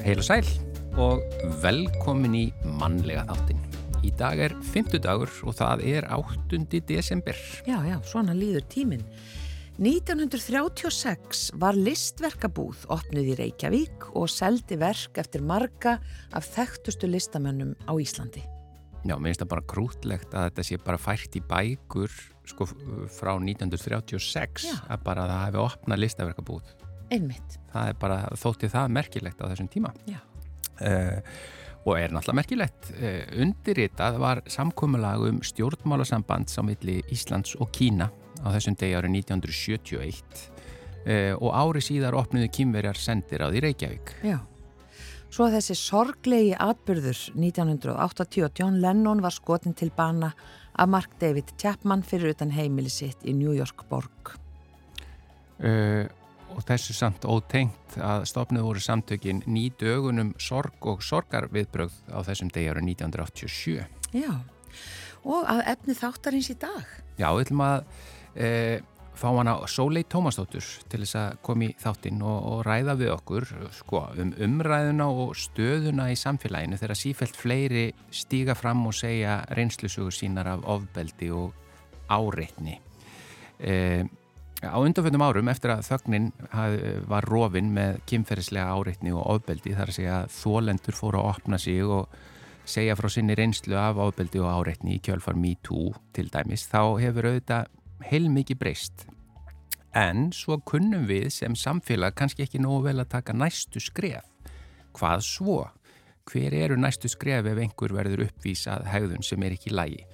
[0.00, 0.46] Heil og sæl
[0.96, 1.20] og
[1.60, 2.46] velkomin í
[2.80, 3.58] mannlega þáttin.
[4.00, 6.80] Í dag er 50 dagur og það er 8.
[6.88, 7.36] desember.
[7.68, 9.04] Já, já, svona líður tíminn.
[9.80, 15.98] 1936 var listverkabúð opnuð í Reykjavík og seldi verk eftir marga
[16.32, 18.42] af þekktustu listamönnum á Íslandi.
[19.04, 22.12] Já, mér finnst það bara krútlegt að þetta sé bara fært í bækur
[22.48, 22.66] sko
[23.12, 24.76] frá 1936 Já.
[24.88, 26.78] að bara það hefði opnað listaverkabúð.
[27.10, 27.56] Einmitt.
[27.72, 29.90] Það er bara, þótti það merkilegt á þessum tíma.
[30.08, 30.20] Já.
[30.80, 31.18] Uh,
[31.84, 32.90] og er náttúrulega merkilegt.
[32.94, 38.10] Uh, undirritað var samkomulag um stjórnmálasamband á milli Íslands og Kína
[38.40, 40.46] á þessum degi árið 1971
[41.04, 44.14] uh, og ári síðar opnuðu kýmverjar sendir á því Reykjavík.
[44.24, 44.38] Já.
[45.30, 50.32] Svo að þessi sorglegi atbyrður 1980 og John Lennon var skotin til bana
[50.74, 54.34] af Mark David Chapman fyrir utan heimili sitt í New York borg.
[55.60, 56.08] Uh,
[56.60, 62.52] og þessu samt ótengt að stopnuð voru samtökin ný dögunum sorg og sorgarviðbrögð á þessum
[62.52, 63.86] degi árið 1987.
[64.12, 64.32] Já.
[65.24, 66.84] Og að efni þáttarins í dag.
[67.16, 67.78] Já, við ætlum að
[68.36, 68.50] e,
[69.16, 73.48] fá hana Sólei Tómasdóttur til þess að koma í þáttinn og, og ræða við okkur
[73.76, 80.14] sko, um umræðuna og stöðuna í samfélaginu þegar sífælt fleiri stíga fram og segja reynslusugur
[80.14, 81.56] sínar af ofbeldi og
[82.10, 82.80] áreitni.
[83.60, 84.04] E,
[84.60, 86.26] á undanfjöndum árum eftir að þögnin
[87.08, 91.60] var rofin með kynferðislega áreitni og ofbeldi þar að segja að þólendur fóru að opna
[91.60, 92.18] sig og
[92.68, 97.30] segja frá sinni reynslu af ábeldi og áreitni í kjölfar MeToo til dæmis, þá hefur
[97.30, 97.70] auðvitað
[98.10, 99.06] heilmikið breyst.
[99.96, 104.28] En svo kunnum við sem samfélag kannski ekki nógu vel að taka næstu skref.
[104.94, 105.60] Hvað svo?
[106.30, 110.04] Hver eru næstu skref ef einhver verður uppvísað hegðun sem er ekki lægi?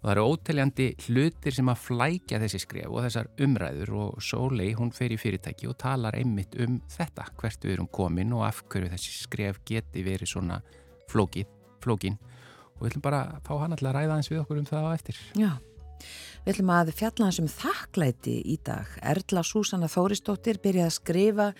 [0.00, 4.94] Það eru óteljandi hlutir sem að flækja þessi skref og þessar umræður og Sólei hún
[4.96, 8.88] fer í fyrirtæki og talar einmitt um þetta, hvert við erum komin og af hverju
[8.94, 10.62] þessi skref geti verið svona
[11.12, 11.50] flókið
[11.84, 14.70] flókin og við ætlum bara að fá hann alltaf að ræða eins við okkur um
[14.70, 15.20] það á eftir.
[15.36, 15.50] Já.
[16.46, 18.96] Við ætlum að fjalla hans um þakklæti í dag.
[19.04, 21.50] Erla Súsanna Þóristóttir byrjaði að skrifa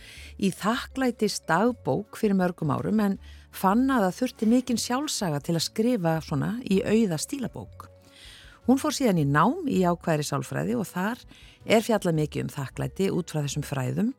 [0.40, 3.20] í þakklætis dagbók fyrir mörgum árum en
[3.52, 7.89] fann að það þurfti mikinn sjálfsaga til að skrifa svona í auða stílabók.
[8.68, 11.22] Hún fór síðan í nám í ákværi sálfræði og þar
[11.64, 14.12] er fjallað mikið um þakklæti út frá þessum fræðum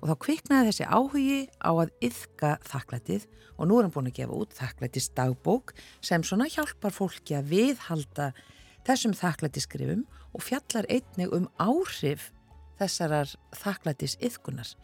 [0.00, 4.18] og þá kviknaði þessi áhugi á að yfka þakklætið og nú er hann búin að
[4.18, 5.72] gefa út þakklætis dagbók
[6.04, 8.32] sem svona hjálpar fólki að viðhalda
[8.84, 10.04] þessum þakklætisskrifum
[10.34, 12.32] og fjallar einnig um áhrif
[12.80, 14.74] þessarar þakklætis yfkunar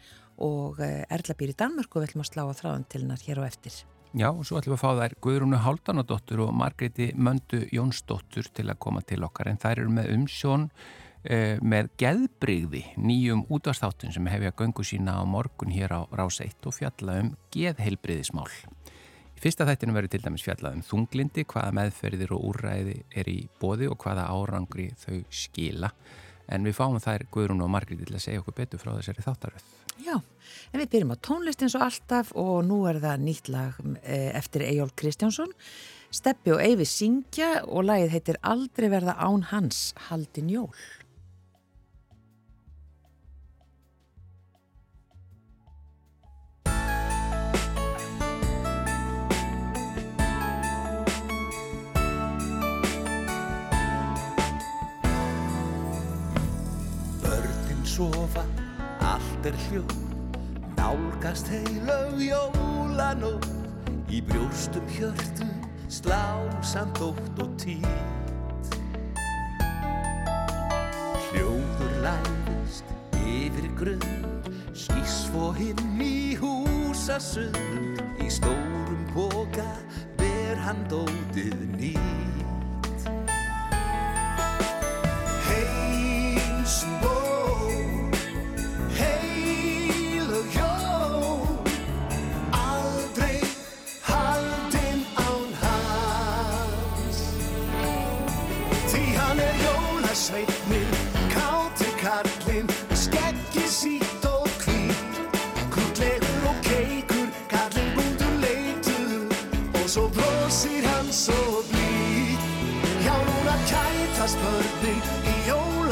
[0.41, 3.27] og eh, Erla býr í Danmörku og við ætlum að slá á þráðan til hennar
[3.27, 3.83] hér á eftir.
[4.11, 8.65] Já, og svo ætlum við að fá þær Guðrúnu Háldanadóttur og Margreði Möndu Jónsdóttur til
[8.67, 10.65] að koma til okkar en þær eru með umsjón
[11.23, 16.67] eh, með geðbrigði nýjum útastáttum sem hefja göngu sína á morgun hér á Rás 1
[16.67, 18.51] og fjalla um geðheilbriðismál.
[18.51, 23.39] Í fyrsta þættinu verður til dæmis fjallað um þunglindi, hvaða meðferðir og úrræði er í
[23.63, 25.93] bóði og hvaða árangri þau skila.
[26.51, 29.69] En við fáum þær Guðrún og Margréti til að segja okkur betur frá þessari þáttaröð.
[30.01, 30.17] Já,
[30.73, 34.31] en við byrjum á tónlist eins og alltaf og nú er það nýtt lag eh,
[34.39, 35.53] eftir Eyjólf Kristjánsson.
[36.11, 40.73] Steppi og Eyvi syngja og lagið heitir Aldrei verða án hans, Haldin Jól.
[58.01, 58.45] Sofa,
[59.01, 59.93] allt er hljóð,
[60.79, 63.49] nálgast heilög jólanótt,
[64.09, 65.51] í brjóstum hjörtum
[65.93, 66.23] slá
[66.65, 68.79] samt ótt og títt.
[71.27, 72.89] Hljóður læðist
[73.21, 79.69] yfir grund, skýs svo hinn í húsasund, í stórum boka
[80.17, 83.09] ber hann dótið nýtt.
[85.51, 86.81] Heils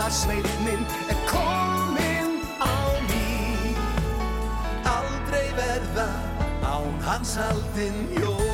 [0.09, 2.77] Svartsveitnin er komin á
[3.09, 3.77] ný.
[4.89, 6.09] Aldrei verða
[6.65, 8.49] án hans aldin jól.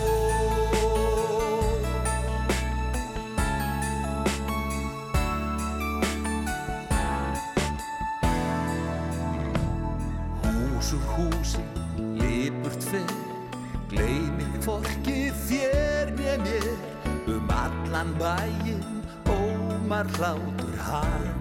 [17.27, 18.83] Um allan bæin
[19.27, 21.34] ómar hlátur hær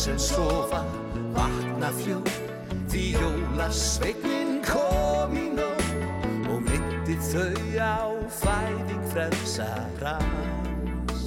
[0.00, 0.80] sem sofa
[1.36, 2.28] vakna fljóð
[2.88, 5.82] því jólasveignin kom í nóg
[6.48, 11.26] og myndi þau á fæðing frelsarans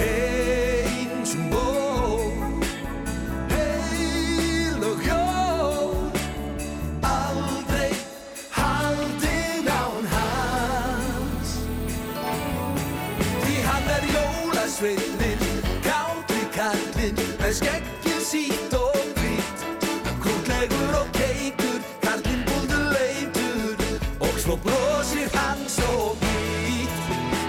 [0.00, 2.56] Eins ból
[3.52, 6.08] heil og jól
[7.10, 7.92] aldrei
[8.56, 11.52] haldin án hans.
[13.44, 15.13] Því hann er kallinn
[17.54, 19.60] með skeggið sítt og hvít
[20.22, 23.78] Krútlegur og keikur, kallinn búður leitur
[24.20, 26.96] og svo brosir hann svo hvít.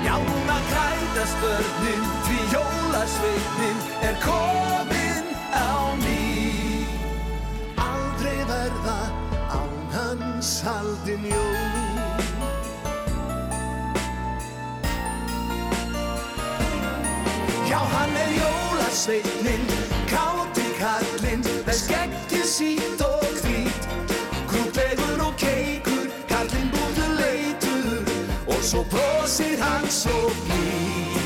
[0.06, 5.26] Já, núna krætast börnin, því jólasveitnin er komin
[5.56, 6.86] á ný.
[7.78, 9.00] Aldrei verða
[9.50, 11.56] án hans haldin jól
[17.70, 19.75] Já, hann er jólasveitnin,
[22.58, 23.84] sítt og hvít.
[24.50, 28.04] Krútlegur og keikur, kallinn búður leitur,
[28.48, 31.18] og svo brosir hann svo blíð.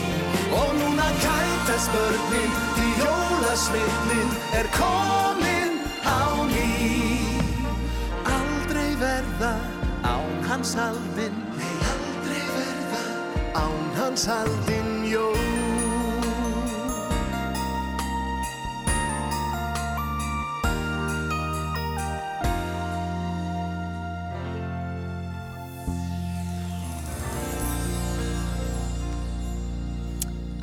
[0.59, 4.29] Og núna kætast börnin, því jólasveitnin
[4.59, 5.73] er komin
[6.17, 6.21] á
[6.53, 6.67] ný.
[8.37, 9.53] Aldrei verða
[10.15, 11.35] án hans haldin,
[11.93, 13.03] aldrei verða
[13.63, 14.78] án hans haldin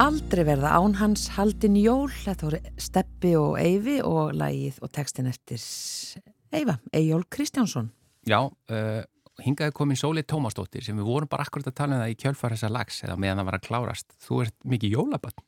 [0.07, 5.27] Aldrei verða án hans haldin jól, þetta voru Steppi og Eyvi og lagið og textin
[5.27, 5.59] eftir
[6.55, 7.89] Eyva, Eyjól Kristjánsson.
[8.29, 9.01] Já, uh,
[9.43, 12.55] hingaði komin Sóli Tómasdóttir sem við vorum bara akkurat að tala um það í kjölfar
[12.55, 14.17] þessa lags eða meðan það var að klárast.
[14.23, 15.45] Þú ert mikið jólabann.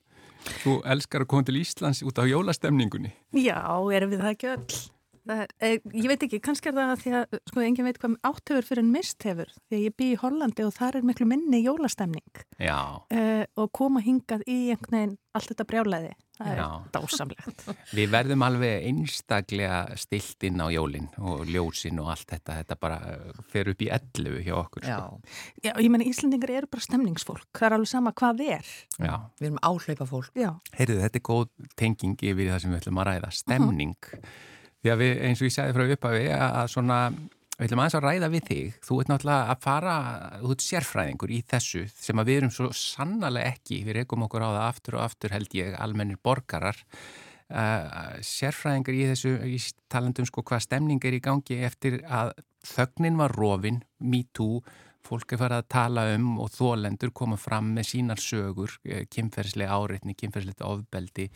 [0.65, 3.15] Þú elskar að koma til Íslands út á jólastemningunni.
[3.39, 3.63] Já,
[3.95, 4.81] erum við það ekki öll?
[5.29, 8.15] Það er, eh, ég veit ekki, kannski er það því að sko, enginn veit hvað
[8.25, 11.29] áttöfur fyrir en mist hefur því að ég bý í Hollandi og þar er miklu
[11.29, 12.79] minni jólastemning Já,
[13.13, 16.67] uh, og koma hingað í einhvern veginn allt þetta brjálæði, það er Já.
[16.97, 17.67] dásamlegt
[17.99, 22.59] við verðum alveg einstaklega stilt inn á jólinn og ljósin og allt þetta.
[22.63, 24.89] Þetta bara uh, fer upp í ellu hjá okkur.
[24.89, 25.39] Sko.
[25.61, 29.15] Já, ég meina Íslandingar eru bara stemningsfólk það er alveg sama hvað er Já.
[29.37, 30.33] Við erum áhlaupa fólk.
[30.33, 34.15] Já, Heyrðu, þetta er góð tenging yfir það sem við ætlum að ræða, stemning.
[34.88, 36.99] Því að við, eins og ég segði frá upphafi, að svona,
[37.58, 38.79] við ætlum aðeins að ræða við þig.
[38.87, 39.96] Þú ert náttúrulega að fara,
[40.49, 44.49] ert sérfræðingur í þessu sem að við erum svo sannlega ekki, við rekum okkur á
[44.49, 46.81] það aftur og aftur held ég, almennir borgarar.
[47.52, 49.61] Uh, sérfræðingar í þessu, í
[49.93, 52.32] talandum sko hvað stemning er í gangi eftir að
[52.73, 54.62] þögnin var rofin, me too,
[55.05, 59.76] fólk er farið að tala um og þólendur koma fram með sínar sögur, eh, kynferðslega
[59.76, 61.29] áreitni, kynferðslega ofbeldi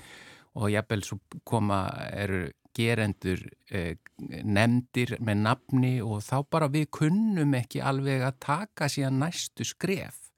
[0.59, 1.19] og jafnvel svo
[1.49, 8.39] koma eru gerendur eh, nefndir með nafni og þá bara við kunnum ekki alveg að
[8.47, 10.31] taka síðan næstu skref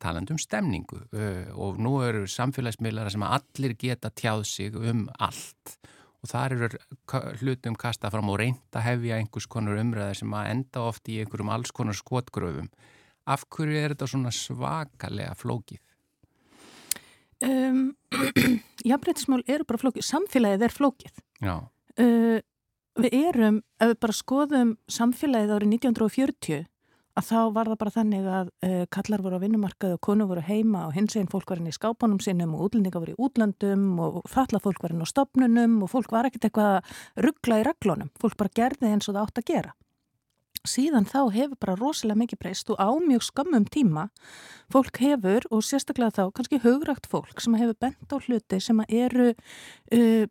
[0.00, 5.76] talandi um stemningu eh, og nú eru samfélagsmiðlara sem allir geta tjáð sig um allt
[6.20, 6.68] og þar eru
[7.40, 11.52] hlutum kasta fram og reynda hefja einhvers konar umræðar sem að enda oft í einhverjum
[11.52, 12.68] alls konar skotgröfum.
[13.30, 15.80] Af hverju er þetta svona svakalega flókið?
[17.46, 17.82] Um,
[18.90, 21.22] jafnbreytismál eru bara flókið, samfélagið er flókið.
[22.00, 22.40] Uh,
[23.00, 26.66] við erum, ef við bara skoðum samfélagið árið 1940
[27.18, 30.44] að þá var það bara þannig að uh, kallar voru á vinnumarkaði og konu voru
[30.46, 33.84] heima og hins einn fólk var inn í skápunum sinum og útlendinga voru í útlandum
[34.00, 37.66] og falla fólk var inn á stopnunum og fólk var ekkert eitthvað að ruggla í
[37.66, 38.12] reglunum.
[38.22, 39.74] Fólk bara gerði eins og það átt að gera
[40.68, 44.08] síðan þá hefur bara rosalega mikið breyst og á mjög skömmum tíma
[44.72, 49.30] fólk hefur og sérstaklega þá kannski hugrakt fólk sem hefur bent á hluti sem eru
[49.32, 50.26] uh,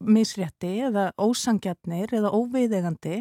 [0.00, 3.20] misrétti eða ósangjarnir eða óveiðegandi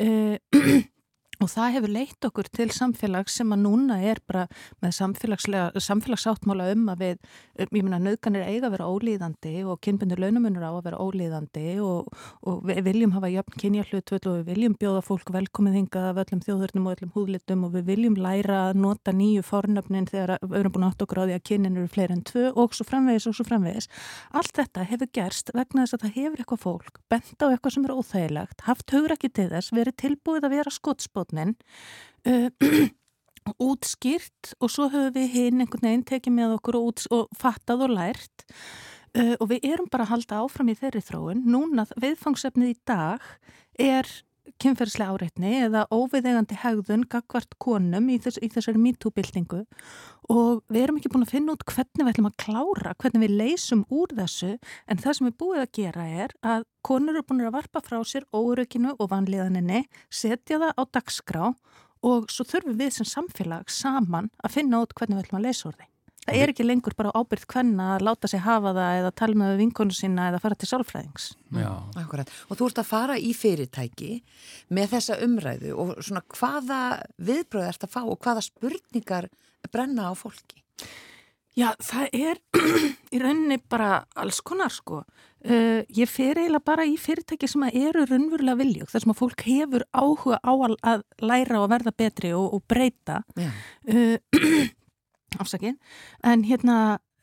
[0.00, 0.36] uh,
[1.42, 4.44] og það hefur leitt okkur til samfélags sem að núna er bara
[4.84, 7.16] með samfélagsáttmála um að við,
[7.58, 11.66] um, ég meina, nöðganir eiga að vera ólíðandi og kynbundur launamunur á að vera ólíðandi
[11.82, 12.10] og,
[12.46, 16.20] og við viljum hafa jöfn kynja hlutvöld og við viljum bjóða fólk velkomið hingað af
[16.24, 20.58] öllum þjóðhörnum og öllum húðlitum og við viljum læra að nota nýju fornöfnin þegar við
[20.60, 23.28] erum búin átt okkur á því að kynin eru fleiri en tvö og svo framvegis
[23.30, 23.90] og svo framvegis.
[24.34, 27.74] Allt þetta hefur gerst vegna þess að það hefur eitthvað fólk bent á eitthvað
[31.24, 31.56] skotspotnin
[32.26, 32.50] uh,
[33.60, 37.84] útskýrt og svo höfum við hinn einhvern veginn tekið með okkur og, út, og fattað
[37.84, 38.44] og lært
[39.18, 41.44] uh, og við erum bara að halda áfram í þeirri þróun.
[41.44, 43.20] Núna viðfangsefnið í dag
[43.76, 44.08] er
[44.62, 49.62] kynferðslega áreitni eða óviðegandi hegðun gagvart konum í, þess, í þessari MeToo-byltingu
[50.32, 53.36] og við erum ekki búin að finna út hvernig við ætlum að klára, hvernig við
[53.40, 54.52] leysum úr þessu
[54.88, 57.98] en það sem við búið að gera er að konur eru búin að varpa frá
[58.08, 61.46] sér óraukinu og vanlíðaninni, setja það á dagskrá
[62.04, 65.68] og svo þurfum við sem samfélag saman að finna út hvernig við ætlum að leysa
[65.70, 65.93] úr því.
[66.24, 69.56] Það er ekki lengur bara ábyrð hvenna að láta sig hafa það eða tala með
[69.60, 71.30] vinkonu sína eða fara til sálfræðings.
[71.52, 71.70] Já.
[72.00, 72.30] Akkurat.
[72.48, 74.12] Og þú ert að fara í fyrirtæki
[74.74, 76.82] með þessa umræðu og svona hvaða
[77.28, 79.28] viðbröð ert að fá og hvaða spurningar
[79.72, 80.62] brenna á fólki?
[81.54, 82.40] Já, það er
[83.14, 85.04] í rauninni bara alls konar sko.
[85.44, 89.44] Uh, ég fer eiginlega bara í fyrirtæki sem eru raunverulega viljug, þar sem að fólk
[89.44, 90.52] hefur áhuga á
[90.88, 93.20] að læra og verða betri og, og breyta.
[93.36, 93.52] Já.
[93.84, 94.72] Uh,
[95.40, 95.78] afsakinn,
[96.22, 96.78] en hérna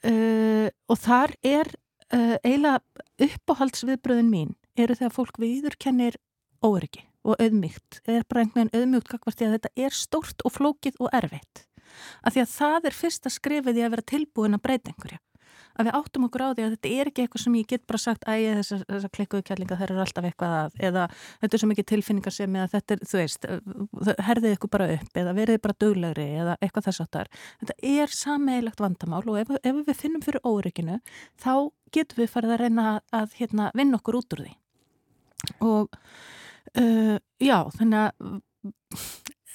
[0.08, 1.72] uh, og þar er
[2.14, 2.82] uh, eiginlega
[3.22, 6.18] uppáhaldsviðbröðin mín eru þegar fólk viðurkennir
[6.64, 10.56] óryggi og auðmygt er bara einhvern veginn auðmygt kakvart því að þetta er stórt og
[10.56, 11.68] flókið og erfitt.
[12.26, 15.20] Af því að það er fyrsta skrifið í að vera tilbúin að breyta einhverja
[15.78, 18.02] að við áttum okkur á því að þetta er ekki eitthvað sem ég get bara
[18.02, 21.64] sagt að ég þessar þessa klikkuðu kjallinga þær eru alltaf eitthvað að eða þetta er
[21.64, 23.50] svo mikið tilfinningar sem eða þetta er, þú veist,
[24.30, 27.32] herðið ykkur bara upp eða verið bara döglegri eða eitthvað þess aftar.
[27.64, 31.00] Þetta er sameigilegt vandamál og ef, ef við finnum fyrir órygginu
[31.42, 31.54] þá
[31.96, 34.56] getum við farið að reyna að hérna, vinna okkur út úr því.
[35.66, 36.00] Og
[36.78, 38.42] uh, já, þannig að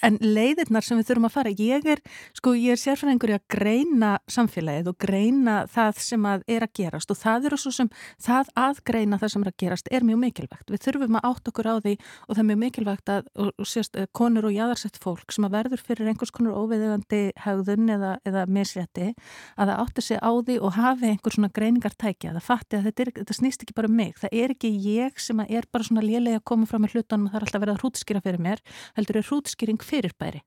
[0.05, 2.01] En leiðirnar sem við þurfum að fara, ég er,
[2.37, 6.73] sko, ég er sérfræðingur í að greina samfélagið og greina það sem að er að
[6.77, 7.89] gerast og það eru svo sem,
[8.21, 10.69] það að greina það sem er að gerast er mjög mikilvægt.
[10.73, 13.69] Við þurfum að átt okkur á því og það er mjög mikilvægt að, og, og
[13.71, 18.13] sérst, eh, konur og jáðarsett fólk sem að verður fyrir einhvers konur óviðegandi haugðun eða,
[18.27, 19.09] eða misrétti,
[19.57, 23.03] að það átti sig á því og hafi einhver svona greiningartækja, það fatti að þetta,
[23.07, 24.13] er, þetta snýst ekki bara um mig.
[24.21, 27.33] Það er ekki ég sem er bara svona lélega að koma fram með hlutunum og
[27.33, 28.63] það er alltaf verið að hrútskýra fyrir mér,
[28.97, 30.43] heldur er hrútskýring fyrirbæri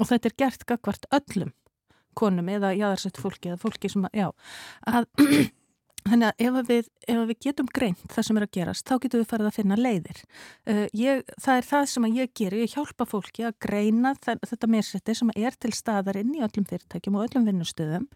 [0.00, 1.54] og þetta er gert gagvart öllum
[2.16, 4.28] konum eða jáðarsett fólki eða fólki sem að, já,
[4.88, 5.08] að
[6.10, 9.22] þannig að ef við, ef við getum greint það sem er að gerast, þá getum
[9.22, 10.20] við farið að finna leiðir.
[10.68, 14.70] Uh, ég, það er það sem ég gerir, ég hjálpa fólki að greina það, þetta
[14.76, 18.06] meirsetti sem er til staðarinn í öllum fyrirtækjum og öllum vinnustöðum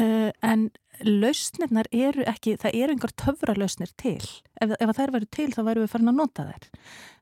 [0.00, 0.68] uh, en
[1.04, 4.22] lausnirnar eru ekki, það eru einhver töfra lausnir til.
[4.62, 6.68] Ef, ef þær veru til þá væru við farin að nota þær.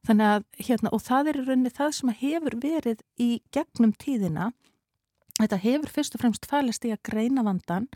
[0.07, 4.53] Þannig að, hérna, og það er í rauninni það sem hefur verið í gegnum tíðina
[5.35, 7.89] Þetta hefur fyrst og fremst falist í að greina vandan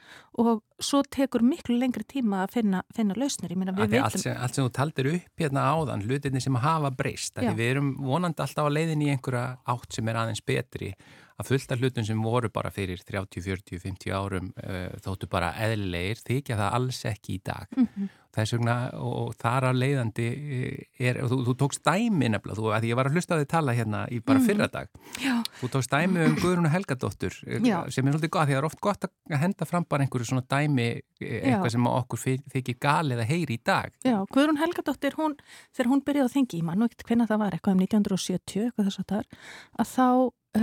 [0.43, 3.53] og svo tekur miklu lengri tíma að finna, finna lausnir.
[3.55, 3.95] Veitum...
[4.03, 8.43] Allt, allt sem þú taldir upp hérna áðan, hlutinni sem hafa breyst, við erum vonandi
[8.43, 10.91] alltaf á leiðin í einhverja átt sem er aðeins betri
[11.39, 16.25] að fullta hlutum sem voru bara fyrir 30, 40, 50 árum uh, þóttu bara eðlilegir,
[16.27, 17.69] þykja það alls ekki í dag.
[17.77, 22.31] Mm -hmm þess vegna og þar að leiðandi eh, er, og þú, þú tókst dæmi
[22.31, 24.47] nefnilega, þú, að ég var að hlusta á þig tala hérna í bara mm.
[24.49, 24.91] fyrra dag,
[25.23, 25.35] Já.
[25.61, 27.79] þú tókst dæmi um Guðrún og Helgadóttur eh, Já.
[27.95, 30.45] sem er svolítið gott, því það er oft gott að henda fram bara einhverju svona
[30.45, 30.89] dæmi,
[31.21, 31.75] eitthvað Já.
[31.77, 33.95] sem okkur þykir galið að heyri í dag.
[34.07, 35.39] Já, Guðrún Helgadóttir, hún,
[35.77, 38.69] þegar hún byrjaði að þengi í mann, og ekkert hvernig það var, eitthvað um 1970,
[38.69, 39.33] eitthvað þess að þar,
[39.79, 40.09] að þá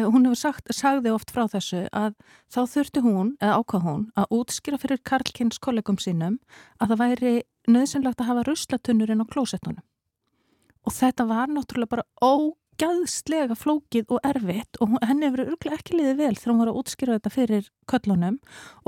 [0.04, 2.16] hún hefur sagt, sagði oft frá þessu að
[2.52, 6.40] þá þurfti hún, eða ákvað hún, að útskýra fyrir Karlkins kollegum sínum
[6.80, 7.34] að það væri
[7.72, 9.86] nöðsynlegt að hafa ruslatunnurinn á klósettunum.
[10.86, 16.00] Og þetta var náttúrulega bara ó gæðslega flókið og erfitt og henni hefur örglega ekki
[16.00, 18.40] liðið vel þegar hún var að útskýra þetta fyrir köllunum.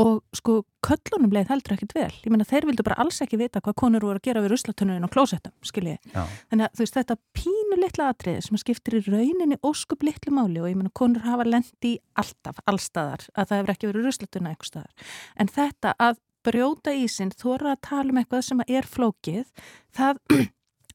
[0.03, 2.11] Og sko köllunum leið heldur ekkit vel.
[2.23, 5.07] Ég meina þeir vildu bara alls ekki vita hvað konur voru að gera við ruslatunurinn
[5.07, 9.59] og klósettum, skiljið þannig að þú veist þetta pínu litla atriði sem skiptir í rauninni
[9.65, 13.91] óskup litlu máli og ég meina konur hafa lendi alltaf, allstaðar, að það hefur ekki
[13.91, 18.45] verið ruslatunna eitthvað staðar, en þetta að brjóta í sinn, þóra að tala um eitthvað
[18.47, 19.49] sem er flókið,
[19.95, 20.21] það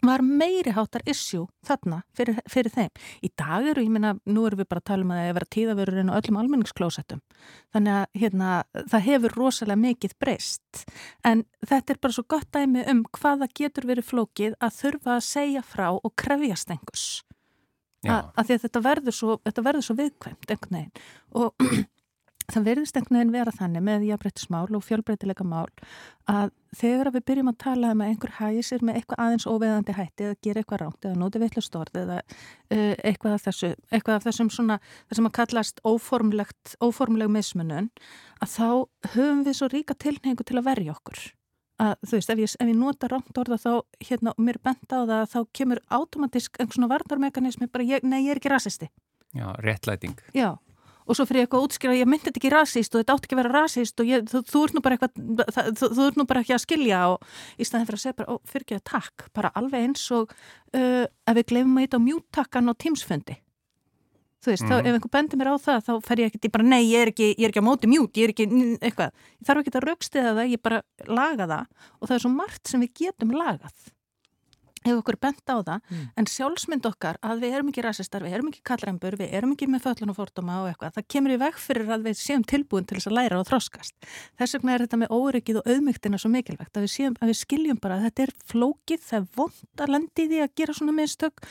[0.02, 2.90] var meiri hátar issue þarna fyrir, fyrir þeim.
[3.22, 5.36] Í dag eru, ég minna, nú erum við bara að tala um að það er
[5.38, 7.22] verið tíðavörurinn og öllum almenningsklósettum.
[7.74, 8.52] Þannig að hérna,
[8.92, 10.84] það hefur rosalega mikið breyst.
[11.28, 15.28] En þetta er bara svo gott dæmi um hvaða getur verið flókið að þurfa að
[15.28, 17.06] segja frá og krefja stengus.
[18.02, 21.04] Að því að þetta verður svo, þetta verður svo viðkvæmt einhvern veginn.
[21.38, 21.54] Og
[22.50, 25.68] það verðist einhvern veginn vera þannig með jafnbreytismál og fjölbreytilega mál
[26.30, 30.26] að þegar við byrjum að tala um að einhver hæsir með eitthvað aðeins óveðandi hætti
[30.28, 34.26] eða gera eitthvað ránt eða nóti vittlust orð eða uh, eitthvað af þessu, eitthvað af
[34.28, 37.92] þessum svona það sem að kallast óformlegt óformleg mismunun
[38.40, 38.66] að þá
[39.14, 41.22] höfum við svo ríka tilhengu til að verja okkur.
[41.82, 43.72] Að þú veist, ef ég, ef ég nota ránt orða þá
[44.06, 48.36] hérna mér benda á það þá kemur automatísk einhvern svona varnarmekanismi bara, ég, nei ég
[48.36, 48.90] er ekki rasisti.
[49.32, 50.20] Já, réttlæting.
[50.36, 50.60] Já
[51.06, 53.28] og svo fyrir ég eitthvað að útskýra ég myndi þetta ekki rasist og þetta átt
[53.28, 56.42] ekki að vera rasist og ég, þú, þú ert eitthvað þú, þú ert nú bara
[56.44, 59.52] ekki að skilja og í staðin fyrir að segja bara, fyrir ekki að takk bara
[59.58, 63.38] alveg eins og uh, ef við glemum að eitthvað mjúttakkan á tímsfundi
[64.42, 64.70] þú veist, mm.
[64.70, 64.86] þá, mhm.
[64.86, 67.10] ef einhver bendir mér á það þá fer ég ekki, ég bara, nei, ég er
[67.12, 68.46] ekki, ég er ekki á móti mjút, ég er ekki,
[68.82, 72.32] eitthvað ég þarf ekki að raukstiða það, ég bara laga það og það er svo
[72.34, 73.92] margt sem við getum lagað
[74.84, 76.04] hefur okkur bent á það, mm.
[76.18, 79.68] en sjálfsmynd okkar að við erum ekki rasistar, við erum ekki kallrembur, við erum ekki
[79.70, 82.88] með föllun og fórtuma og eitthvað, það kemur í veg fyrir að við séum tilbúin
[82.88, 83.96] til þess að læra og þroskast.
[84.40, 87.40] Þess vegna er þetta með óryggið og auðmygtina svo mikilvægt, að við, séum, að við
[87.42, 90.96] skiljum bara að þetta er flókið, það er vond að lendi því að gera svona
[90.96, 91.44] minnstök,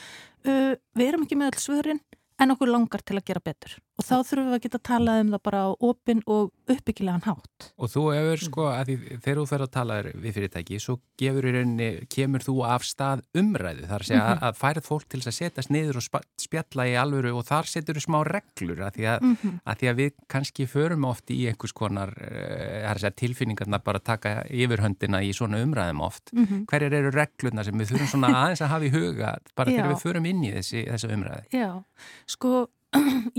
[0.47, 2.03] uh, við erum ekki með alls svörin,
[2.41, 5.15] en okkur langar til að gera betur og þá þurfum við að geta að tala
[5.21, 7.67] um það bara á opin og uppbyggilegan hátt.
[7.77, 11.47] Og þú hefur sko, að því, þegar þú fer að tala við fyrirtæki, svo gefur
[11.47, 14.45] í rauninni, kemur þú af stað umræðu, þar að segja mm -hmm.
[14.47, 16.05] að færið fólk til að setjast niður og
[16.41, 19.59] spjalla í alvöru og þar setur þú smá reglur að því að, -hmm.
[19.65, 24.43] að því að við kannski förum oft í einhvers konar uh, tilfinningarna bara að taka
[24.49, 26.31] yfirhöndina í svona umræðum oft.
[26.33, 26.65] -hmm.
[26.65, 30.01] Hverjar eru reglurna sem við þurfum svona aðeins að hafa í huga bara þegar við
[30.01, 31.43] förum inn í þessi, þessi umræði?
[31.51, 31.83] Já,
[32.25, 32.67] sko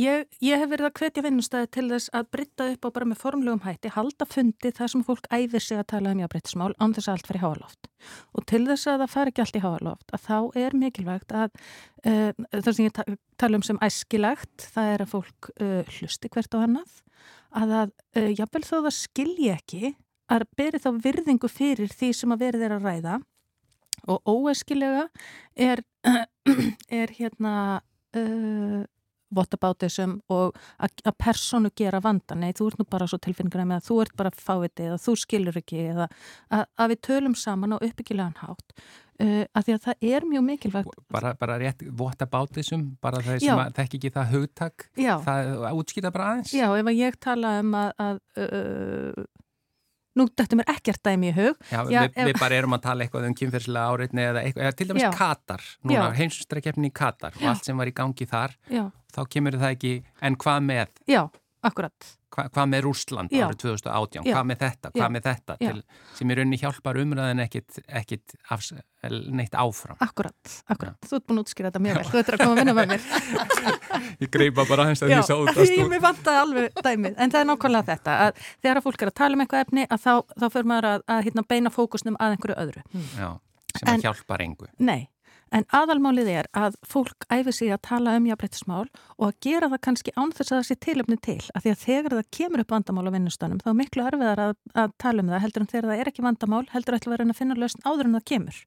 [0.01, 3.19] Ég, ég hef verið að hvetja vinnustæði til þess að britta upp á bara með
[3.21, 7.11] formlegum hætti, halda fundi þar sem fólk æfir sig að tala um jábreytismál án þess
[7.11, 7.91] að allt fyrir háaloft.
[8.33, 11.51] Og til þess að það fari ekki allt í háaloft, að þá er mikilvægt að
[11.53, 13.05] uh, það sem ég ta
[13.43, 16.97] tala um sem æskilagt, það er að fólk uh, hlusti hvert og annað,
[17.53, 19.93] að að uh, jábel þó það skilji ekki
[20.33, 23.21] að beri þá virðingu fyrir því sem að verið er að ræða
[24.09, 25.05] og óæskilega
[25.61, 25.85] er,
[27.03, 27.53] er hérna
[29.35, 33.89] votabátisum og að personu gera vanda, nei þú ert nú bara svo tilfinningur með að
[33.91, 36.11] þú ert bara fáviti eða þú skilur ekki eða
[36.53, 38.77] að, að við tölum saman á uppbyggilegan hátt
[39.23, 40.99] uh, að því að það er mjög mikilvægt.
[41.13, 44.89] Bara, bara rétt votabátisum bara það sem að þekk ekki það hugtak.
[44.99, 45.15] Já.
[45.25, 46.55] það útskýta bara aðeins.
[46.57, 49.25] Já, ef að ég tala um að, að uh,
[50.19, 51.61] Nú dættum mér ekkert dæmi í hug.
[51.71, 52.27] Já, Já við, ef...
[52.29, 55.11] við bara erum að tala eitthvað um kynferðslega áreitni eða eða til dæmis Já.
[55.17, 58.57] Katar, núna heimsustrækjefni í Katar og allt sem var í gangi þar,
[59.13, 59.95] þá kemur það ekki,
[60.29, 60.93] en hvað með?
[61.09, 61.23] Já,
[61.63, 62.07] akkurat.
[62.33, 64.33] Hva, hvað með Rúsland árið 2018, Já.
[64.33, 65.13] hvað með þetta, hvað Já.
[65.13, 65.83] með þetta, til,
[66.17, 68.33] sem er unni hjálpar umræðin ekkit,
[69.37, 69.99] neitt áfram.
[70.03, 70.97] Akkurat, akkurat.
[71.05, 72.93] Þú ert búin að útskýra þetta mjög vel, þú ert að koma að vinna með
[72.95, 73.07] mér.
[74.25, 75.93] Ég greipa bara hans að því sá þetta stúr.
[75.93, 79.19] Ég vantaði alveg dæmið, en það er nákvæmlega þetta, að þegar að fólk er að
[79.21, 82.37] tala um eitthvað efni, að þá, þá fyrir maður að, að hérna, beina fókusnum að
[82.39, 82.85] einhverju öðru.
[83.19, 83.29] Já,
[83.77, 84.71] sem en, hjálpar engu.
[84.81, 85.03] Nei,
[85.53, 88.87] En aðalmálið er að fólk æfi sig að tala um jafnbrettismál
[89.19, 91.41] og að gera það kannski án þess að það sé tilöfni til.
[91.53, 94.55] Af því að þegar það kemur upp vandamál á vinnustanum þá er miklu erfiðar að,
[94.73, 97.29] að tala um það heldur en þegar það er ekki vandamál heldur ætla að vera
[97.29, 98.63] að finna lausn áður en það kemur.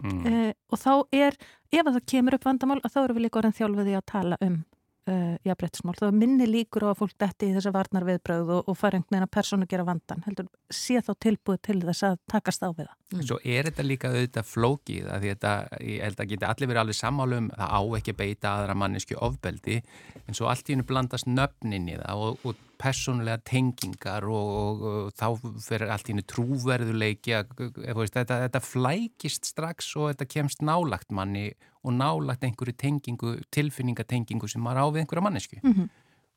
[0.00, 0.20] Mm.
[0.26, 1.40] Uh, og þá er,
[1.72, 4.60] ef það kemur upp vandamál, þá eru við líka orðin þjálfiði að tala um
[5.10, 5.96] uh, jafnbrettismál.
[5.98, 9.16] Það minni líkur á að fólk detti í þessa varnar viðbröð og, og fara einhvern
[9.16, 10.24] veginn að persónu gera vandan.
[10.26, 12.96] Heldur, sé þá tilbúið til þess að takast á við það.
[13.10, 13.26] Mm.
[13.26, 17.00] Svo er þetta líka auðvitað flókið að þetta, ég held að geta allir verið alveg
[17.00, 19.80] sammálum, það á ekki beita aðra mannesku ofbeldi,
[20.26, 24.84] en svo allt í hennu blandast nöfnin í það og, og personlega tengingar og, og,
[24.90, 25.26] og þá
[25.66, 31.50] fyrir allt í hennu trúverðuleiki þetta, þetta flækist strax og þetta kemst nálagt manni
[31.84, 35.60] og nálagt einhverju tengingu, tilfinningatengingu sem maður á við einhverja mannesku.
[35.62, 35.90] Mm -hmm.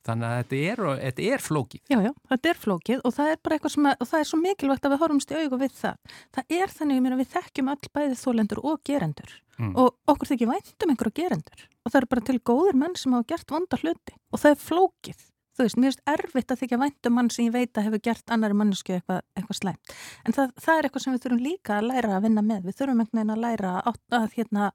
[0.03, 1.81] Þannig að þetta er, þetta er flókið.
[1.87, 4.27] Já, já, þetta er flókið og það er bara eitthvað sem að, og það er
[4.27, 6.17] svo mikilvægt að við horfumst í augu við það.
[6.35, 9.75] Það er þannig, ég meina, við þekkjum all bæðið þólendur og gerendur mm.
[9.79, 13.29] og okkur þykir væntum einhverju gerendur og það eru bara til góður menn sem hafa
[13.31, 15.23] gert vonda hluti og það er flókið.
[15.53, 18.31] Þú veist, mér finnst erfitt að þykja væntum mann sem ég veit að hefur gert
[18.33, 19.91] annari mannesku eitthvað, eitthvað slæmt.
[20.25, 22.63] En það, það er eitthvað sem við þurfum líka að læra að vinna með.
[22.69, 24.71] Við þurfum einhvern veginn að læra að, að hérna,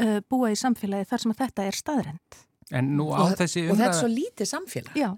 [0.00, 2.40] uh, búa í samfélagi þar sem að þetta er staðrend.
[2.72, 3.20] Og, umræða...
[3.20, 4.96] og þetta er svo lítið samfélag.
[4.96, 5.10] Já.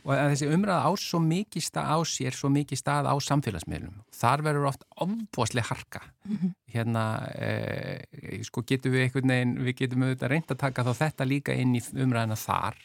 [0.00, 3.98] Og þessi umræða á svo mikið stað á sér, svo mikið stað á samfélagsmiðlum.
[4.16, 6.04] Þar verður oft ofboslega harka.
[6.24, 6.54] Mm -hmm.
[6.72, 7.04] Hérna,
[7.36, 11.52] eh, sko getum við einhvern veginn, við getum auðvitað reynd að taka þá þetta líka
[11.52, 12.76] inn í umræðina þar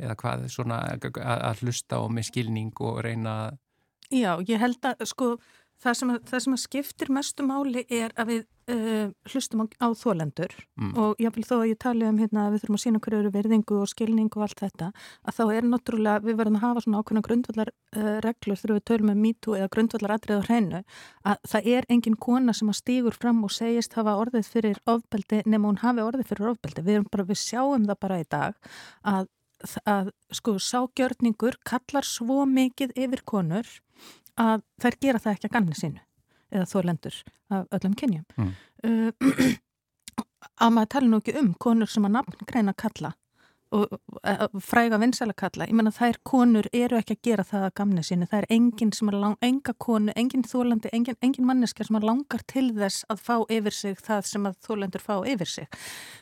[0.00, 3.36] eða hvað, svona að hlusta og með skilning og reyna
[4.12, 5.34] Já, ég held að sko
[5.82, 9.66] það sem, að, það sem að skiptir mestu máli er að við uh, hlustum á,
[9.82, 10.92] á þólendur mm.
[11.00, 13.32] og jáfnvel þó að ég tali um hérna að við þurfum að sína hverju eru
[13.34, 14.90] verðingu og skilning og allt þetta
[15.26, 18.86] að þá er náttúrulega, við verðum að hafa svona ákveðna grundvallar uh, reglur þegar við
[18.92, 20.82] tölum með um mýtu eða grundvallar aðrið á hreinu
[21.32, 25.42] að það er engin kona sem að stýgur fram og segist hafa orðið fyrir ofbeldi
[25.46, 29.30] nema hún hafi orðið fyrir ofbeldi við, bara, við sjáum það bara í dag að,
[29.88, 33.68] að sko ságjörningur kallar svo mikið yfir konur
[34.40, 36.02] að þær gera það ekki að ganni sínu
[36.52, 37.18] eða þó lendur
[37.52, 38.52] af öllum kynjum mm.
[38.88, 39.52] uh,
[40.62, 43.14] að maður tala nú ekki um konur sem að nafn greina kalla
[44.60, 48.28] fræga vinsæla kalla, ég menna þær konur eru ekki að gera það að gamni sínu,
[48.28, 52.42] það er enginn sem er lang, enga konu, enginn þólandi, enginn engin manneska sem langar
[52.50, 55.78] til þess að fá yfir sig það sem að þólandur fá yfir sig.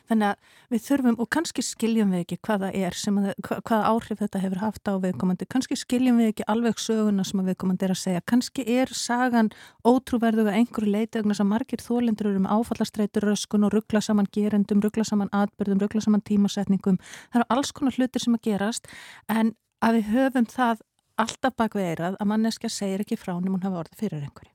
[0.09, 4.41] Þannig að við þurfum, og kannski skiljum við ekki hvaða er, að, hvaða áhrif þetta
[4.45, 8.01] hefur haft á viðkomandi, kannski skiljum við ekki alveg söguna sem að viðkomandi er að
[8.01, 9.51] segja, kannski er sagan
[9.87, 14.81] ótrúverðu að einhverju leiti, að margir þólendur eru með áfallastreitur, röskun og ruggla saman gerendum,
[14.83, 16.99] ruggla saman atbyrðum, ruggla saman tímasetningum.
[17.41, 18.89] Það eru alls konar hlutir sem að gerast
[19.29, 20.81] en að við höfum það
[21.21, 24.53] alltaf bak við eirað að manneskja segir ekki frá nefnum hún hafa orðið fyrir einhverju.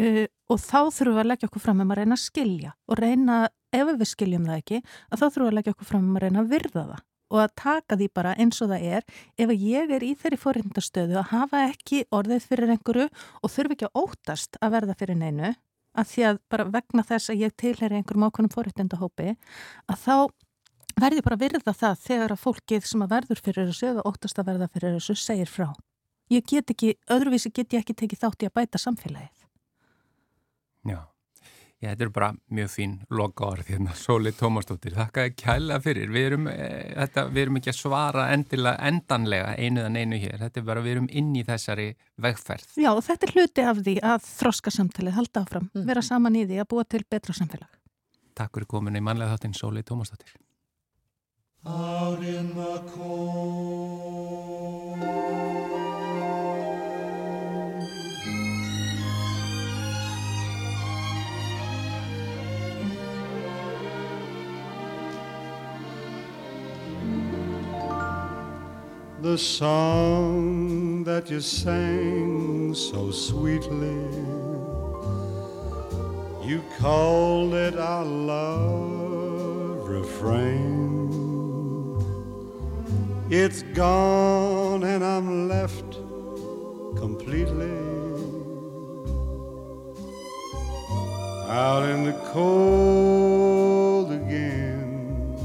[0.00, 3.00] Uh, og þá þurfum við að leggja okkur fram um að reyna að skilja og
[3.00, 3.36] reyna,
[3.74, 6.24] ef við skiljum það ekki, að þá þurfum við að leggja okkur fram um að
[6.24, 9.04] reyna að virða það og að taka því bara eins og það er
[9.38, 13.88] ef ég er í þeirri fórhindastöðu að hafa ekki orðið fyrir einhverju og þurfi ekki
[13.90, 15.52] að ótast að verða fyrir neinu
[15.98, 20.14] að því að bara vegna þess að ég tilheri einhverjum ákveðnum fórhindandahópi að þá
[21.02, 24.50] verði bara virða það þegar að fólkið sem að verður fyrir þessu eða óttast að
[24.52, 25.68] verða fyrir þessu segir frá.
[26.30, 29.46] Ég get ekki, öðruvísi get ég ekki tekið þátt í að bæta samfélagið.
[30.86, 31.00] Já.
[31.80, 34.92] Já, þetta er bara mjög fín loka orð hérna, Sóli Tómasdóttir.
[34.98, 36.10] Þakka ekki hæglega fyrir.
[36.12, 40.36] Við erum, e, þetta, við erum ekki að svara endilega, endanlega einuðan einu hér.
[40.42, 41.88] Þetta er bara, við erum inn í þessari
[42.20, 42.76] vegferð.
[42.84, 45.88] Já, þetta er hluti af því að þroska samtalið, halda áfram, mm.
[45.88, 47.80] vera saman í því að búa til betra samfélag.
[48.36, 50.36] Takk fyrir kominu í manlega þáttinn, Sóli Tómasdóttir.
[51.66, 53.80] Out in the cold
[69.20, 74.00] the song that you sang so sweetly.
[76.42, 80.69] You called it our love refrain.
[83.32, 85.92] It's gone and I'm left
[86.96, 87.70] completely
[91.48, 95.36] out in the cold again.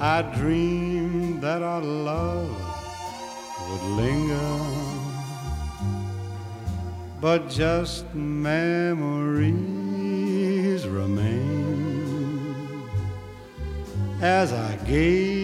[0.00, 2.48] I dreamed that our love
[3.68, 4.56] would linger,
[7.20, 9.52] but just memories
[10.88, 11.52] remain
[14.22, 15.41] as I gaze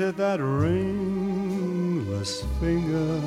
[0.00, 3.20] at that ringless finger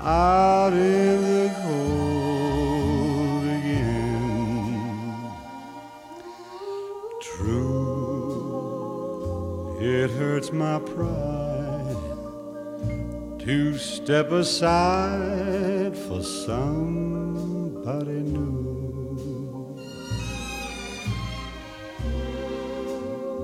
[0.00, 3.44] out in the cold.
[3.44, 5.32] Again.
[7.20, 8.56] True,
[9.80, 11.96] it hurts my pride
[13.40, 18.45] to step aside for somebody new.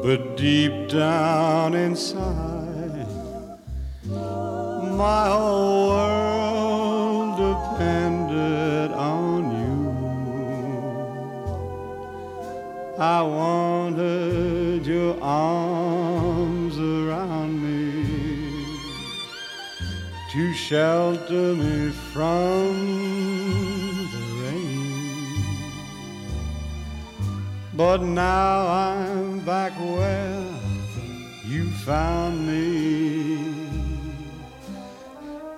[0.02, 3.06] But deep down inside,
[4.04, 9.78] my whole world depended on you.
[12.98, 18.66] I wanted your arms around me
[20.32, 22.74] to shelter me from
[24.10, 24.82] the rain.
[27.74, 30.44] But now I'm back where
[31.44, 33.66] you found me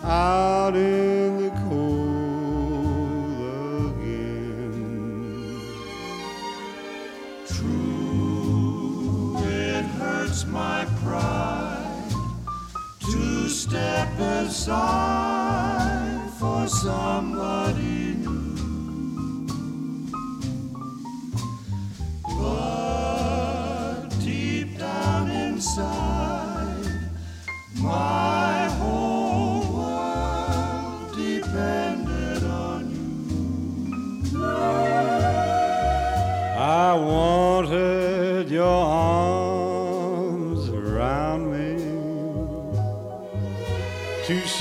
[0.03, 3.42] out in the cold
[4.01, 5.61] again.
[7.47, 12.11] True, it hurts my pride
[13.01, 18.03] to step aside for somebody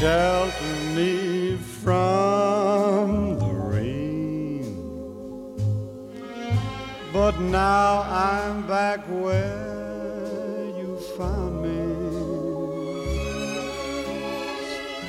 [0.04, 4.76] shelter me from the rain.
[7.14, 11.80] But now I'm back where you found me,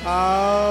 [0.06, 0.63] out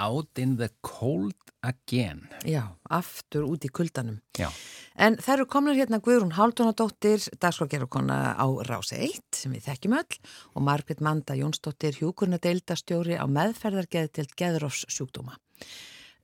[0.00, 2.22] Out in the Cold Again.
[2.48, 4.16] Já, aftur út í kuldanum.
[4.38, 4.48] Já.
[4.96, 10.16] En það eru komnar hérna Guðrún Haldunadóttir, dagskókjarukonna á Rási 1 sem við þekkjum öll
[10.56, 15.36] og Margrit Manda Jónsdóttir, hjúkurnadeildastjóri á meðferðargeð til geðrófs sjúkdóma.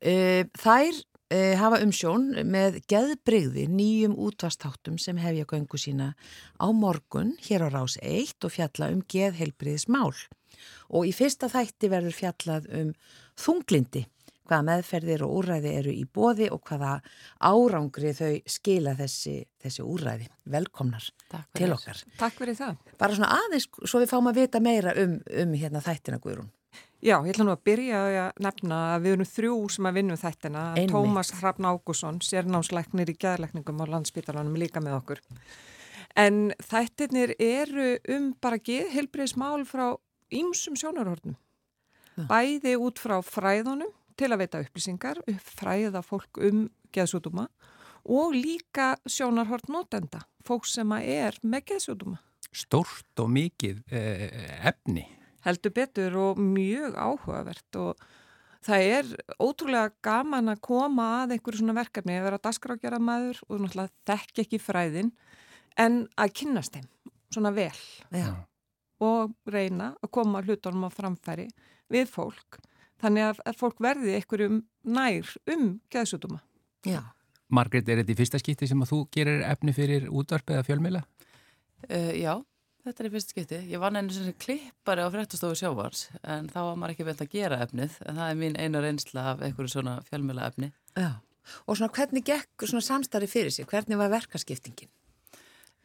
[0.01, 6.15] Uh, þær uh, hafa umsjón með geðbrigði nýjum útvastáttum sem hefja göngu sína
[6.57, 10.17] á morgun hér á Rási 1 og fjalla um geðheilbriðismál
[10.89, 12.93] og í fyrsta þætti verður fjallað um
[13.41, 14.05] þunglindi,
[14.47, 16.97] hvaða meðferðir og úræði eru í bóði og hvaða
[17.43, 20.29] árangri þau skila þessi, þessi úræði.
[20.55, 21.09] Velkomnar
[21.57, 22.03] til okkar.
[22.21, 22.77] Takk fyrir það.
[23.01, 26.53] Bara svona aðeins, svo við fáum að vita meira um, um hérna þættina Guðrún.
[27.05, 30.17] Já, ég ætla nú að byrja að nefna að við erum þrjú sem að vinna
[30.19, 30.63] þættina.
[30.75, 30.95] Einmitt.
[30.95, 35.21] Tómas Hrafn Ágússon, sérnámsleiknir í gæðleikningum á landsbytalanum líka með okkur.
[36.17, 39.91] En þættirnir eru um bara geðheilbriðismál frá
[40.33, 41.37] ýmsum sjónarhornum.
[42.17, 47.49] Bæði út frá fræðunum til að veita upplýsingar, fræða fólk um geðsútuma
[48.07, 52.21] og líka sjónarhort notenda, fólk sem er með geðsútuma.
[52.57, 55.05] Stórt og mikið uh, efni.
[55.45, 58.01] heldur betur og mjög áhugavert og
[58.67, 63.61] það er ótrúlega gaman að koma að einhverju svona verkefni að vera dasgrákjara maður og
[63.61, 65.13] náttúrulega þekk ekki fræðin
[65.79, 66.89] en að kynnast þeim
[67.31, 67.71] svona vel
[68.11, 68.33] Já,
[69.05, 71.47] og reyna að koma hlutunum á framfæri
[71.93, 72.59] við fólk
[73.03, 76.41] þannig að, að fólk verði einhverjum nær um geðsutuma.
[76.87, 77.03] já.
[77.47, 81.05] Margrét, er þetta í fyrsta skipti sem að þú gerir efni fyrir útvarp eða fjölmila?
[81.87, 82.33] Uh, já,
[82.83, 83.61] þetta er í fyrst skipti.
[83.71, 87.31] Ég vann einu sem klippari á fréttastofu sjóvars en þá var maður ekki veit að
[87.37, 90.73] gera efnið en það er mín einu reynsla af einhverju svona fjölmjöla efni.
[90.99, 91.13] Já,
[91.71, 93.69] og svona hvernig gekk svona samstarfi fyrir sig?
[93.71, 94.91] Hvernig var verkaskiptingin?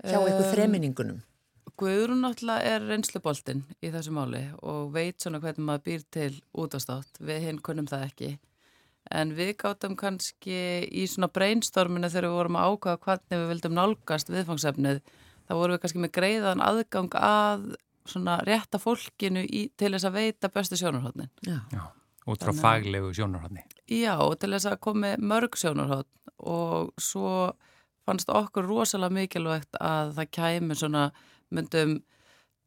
[0.02, 1.22] Hjá eitthvað Um, þreminningunum?
[1.82, 7.18] Guðrún náttúrulega er reynsluboltinn í þessu máli og veit svona hvernig maður býr til útastátt.
[7.18, 8.30] Við hinn kunnum það ekki.
[9.10, 13.78] En við gáttum kannski í svona brainstorminu þegar við vorum að ákvaða hvernig við vildum
[13.80, 15.02] nálgast viðfangsefnið.
[15.48, 17.66] þá vorum við kannski með greiðan aðgang að
[18.06, 21.32] svona rétta fólkinu í, til þess að veita bestu sjónarhóttnin.
[21.46, 21.90] Já.
[22.30, 23.66] Út frá faglegu sjónarhóttni.
[23.90, 27.52] Já, og til þess að komi mörg sjónarhótt og svo
[28.06, 31.10] fannst okkur rosalega mikilvægt að það kæmi svona
[31.52, 32.00] myndum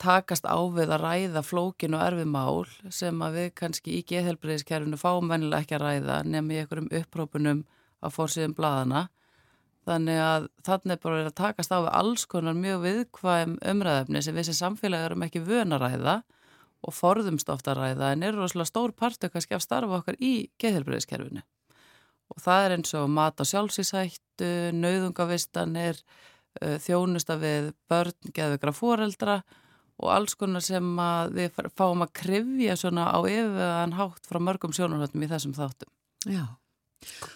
[0.02, 4.98] takast á við að ræða flókin og erfi mál sem að við kannski í geðhelbriðiskerfinu
[5.00, 7.62] fáum vennilega ekki að ræða nefnum í einhverjum upprópunum
[8.02, 9.06] á fórsíðum bladana.
[9.84, 14.22] Þannig að þannig er bara verið að takast á við alls konar mjög viðkvæm umræðefni
[14.24, 16.14] sem við sem samfélag erum ekki vön að ræða
[16.84, 20.34] og forðumst ofta að ræða en eru rosalega stór partu kannski af starfa okkar í
[20.60, 21.44] geðhelbriðiskerfinu.
[22.32, 29.38] Og það er eins og mat á sjálfsísættu, nauðungavistanir, uh, þjónusta við börn, geðveikra foreldra
[30.02, 34.74] og alls konar sem að við fáum að krifja svona á yfirvegan hátt frá mörgum
[34.74, 35.90] sjónarhöndum í þessum þáttum.
[36.26, 36.44] já,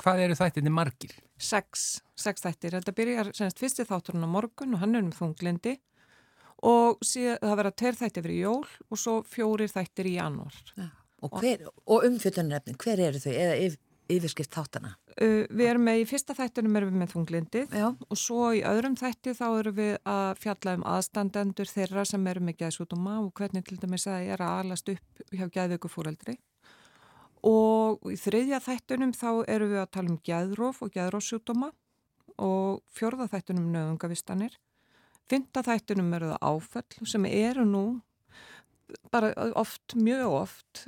[0.01, 1.13] Hvað eru þættinni margir?
[1.39, 2.79] Sex, sex þættir.
[2.79, 5.75] Þetta byrjar semst fyrsti þátturinn á morgun og hann er um þunglindi
[6.67, 10.57] og síðan, það verða tveir þættir fyrir jól og svo fjórir þættir í janúar.
[10.75, 10.89] já.
[11.19, 13.77] Og, hver, og umfjöldunarefnin, hver eru þau eða yf,
[14.13, 14.95] yfirskrift þáttana?
[15.19, 18.63] Uh, við erum með, í fyrsta þættinum erum við með þunglindið Já, og svo í
[18.67, 23.33] öðrum þætti þá erum við að fjalla um aðstandendur þeirra sem eru með geðsútuma og
[23.39, 26.39] hvernig til dæmis það er að alast upp hjá geðveiku fóreldri.
[27.47, 31.71] Og í þriðja þættunum þá erum við að tala um geðróf og geðrófsjútuma
[32.39, 34.59] og fjórða þættunum nöðungavistanir.
[35.29, 37.85] Fynda þættunum eru það áföll sem eru nú
[39.13, 40.85] bara oft, mjög oft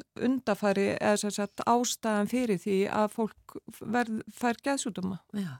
[1.36, 5.58] sagt ástæðan fyrir því að fólk verð, fær geðsútuma já,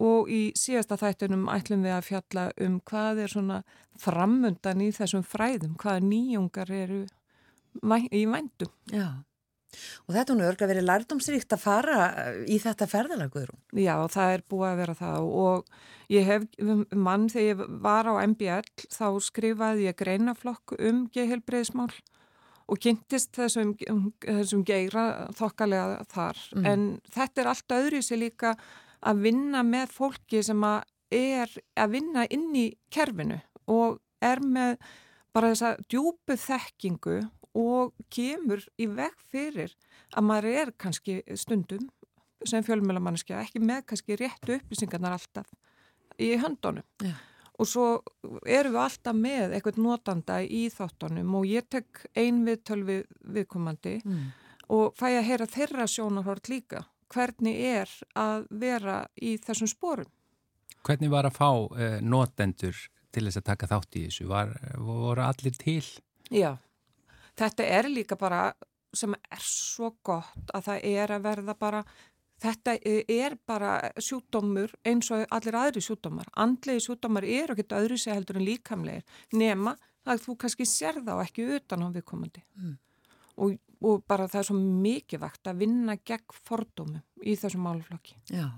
[0.00, 3.62] og í síðasta þættunum ætlum við að fjalla um hvað er svona
[4.00, 7.02] framundan í þessum fræðum, hvaða nýjungar eru
[8.10, 8.72] í vændum.
[8.90, 9.22] já.
[10.08, 13.60] Og þetta nú örgla verið lærdomsríkt að fara uh, í þetta ferðalaguðrum.
[13.78, 15.72] Já, það er búið að vera það og
[16.10, 16.46] ég hef
[16.94, 21.92] mann þegar ég var á MBL þá skrifaði ég greinaflokk um geðheilbreyðismál
[22.70, 23.74] og kynntist þessum,
[24.22, 25.04] þessum geira
[25.38, 26.44] þokkalega þar.
[26.54, 26.70] Mm.
[26.70, 28.54] En þetta er allt öðru sér líka
[29.00, 34.76] að vinna með fólki sem að er að vinna inn í kerfinu og er með
[35.34, 37.18] bara þessa djúpu þekkingu
[37.54, 39.72] og kemur í veg fyrir
[40.14, 41.88] að maður er kannski stundum
[42.46, 45.50] sem fjölmjölamannskja ekki með kannski réttu upplýsingarnar alltaf
[46.20, 46.86] í höndunum.
[47.04, 47.14] Já.
[47.60, 47.86] Og svo
[48.48, 53.02] erum við alltaf með eitthvað notanda í þáttunum og ég tek ein viðtöl við
[53.36, 54.30] viðkomandi Mm.
[54.70, 56.84] og fæ að heyra þeirra sjónarhort líka.
[57.10, 60.06] Hvernig er að vera í þessum sporum?
[60.86, 62.76] Hvernig var að fá uh, notendur
[63.12, 64.28] til þess að taka þátt í þessu?
[64.30, 65.82] Var, voru allir til?
[66.30, 66.54] Já,
[67.38, 68.50] þetta er líka bara
[68.94, 71.82] sem er svo gott að það er að verða bara
[72.40, 78.14] þetta er bara sjúkdómur eins og allir aðri sjúkdómar andlegi sjúkdómar eru ekkert öðru sig
[78.14, 79.04] heldur en líkamlegir
[79.36, 79.76] nema
[80.08, 82.74] að þú kannski sér þá ekki utan á viðkomandi mm.
[83.44, 88.16] og, og bara það er svo mikið vakt að vinna gegn fordómum í þessum máluflokki
[88.32, 88.48] Já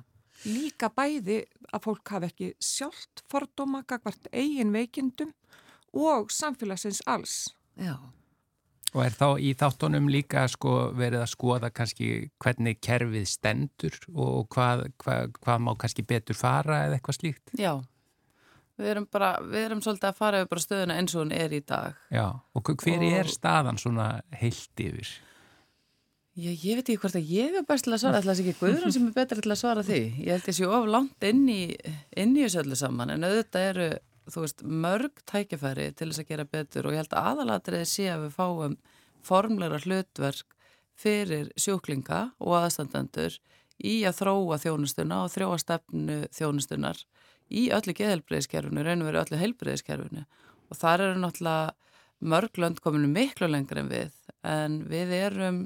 [0.48, 5.32] líka bæði að fólk hafi ekki sjálft fordóma, gagvart eigin veikindum
[5.92, 7.52] og samfélagsins alls.
[7.76, 7.96] Já.
[8.92, 12.11] Og er þá í þáttunum líka sko verið að skoða kannski
[12.42, 17.55] hvernig kerfið stendur og hvað, hvað, hvað má kannski betur fara eða eitthvað slíkt?
[17.57, 17.72] Já,
[18.76, 21.62] við erum bara, við erum svolítið að fara yfir stöðuna eins og hún er í
[21.64, 21.96] dag.
[22.12, 23.18] Já, og hver og...
[23.22, 25.14] er staðan svona heilt yfir?
[26.33, 28.61] Já, ég veit ekki hvort að ég er best til að svara, ætla þess ekki
[28.61, 29.98] Guðrún sem er betur til að svara því.
[30.24, 31.61] Ég held þessi of langt inn í,
[32.16, 33.88] inn í þessu öllu saman en auðvitað eru,
[34.30, 38.08] þú veist, mörg tækifæri til þess að gera betur og ég held að aðalatriði sé
[38.12, 38.76] að við fáum
[39.22, 40.56] formleira hlutverk
[40.98, 43.38] fyrir sjúklinga og aðstandendur
[43.82, 47.02] í að þróa þjónustuna og þróa stefnu þjónustunar
[47.52, 51.72] í öllu geðhelbreyðiskerfinu, raun og veru öllu heilbreyðiskerfinu og þar eru náttúrulega
[52.22, 54.12] mörg lönd kominu miklu lengur en við
[54.46, 55.64] en við erum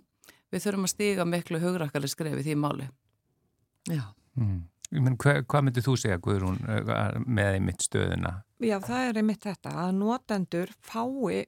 [0.52, 2.88] við þurfum að stíga miklu hugrakkali skrefi því máli.
[3.90, 4.02] Já.
[4.36, 4.66] Mm.
[4.94, 6.60] Men, hva, hvað myndir þú segja Guðrún
[7.26, 8.34] með einmitt stöðuna?
[8.62, 11.46] Já, það er einmitt þetta að notendur fái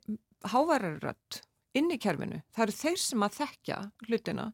[0.48, 1.42] hávararrött
[1.78, 2.42] inn í kerfinu.
[2.54, 4.50] Það eru þeir sem að þekkja hlutina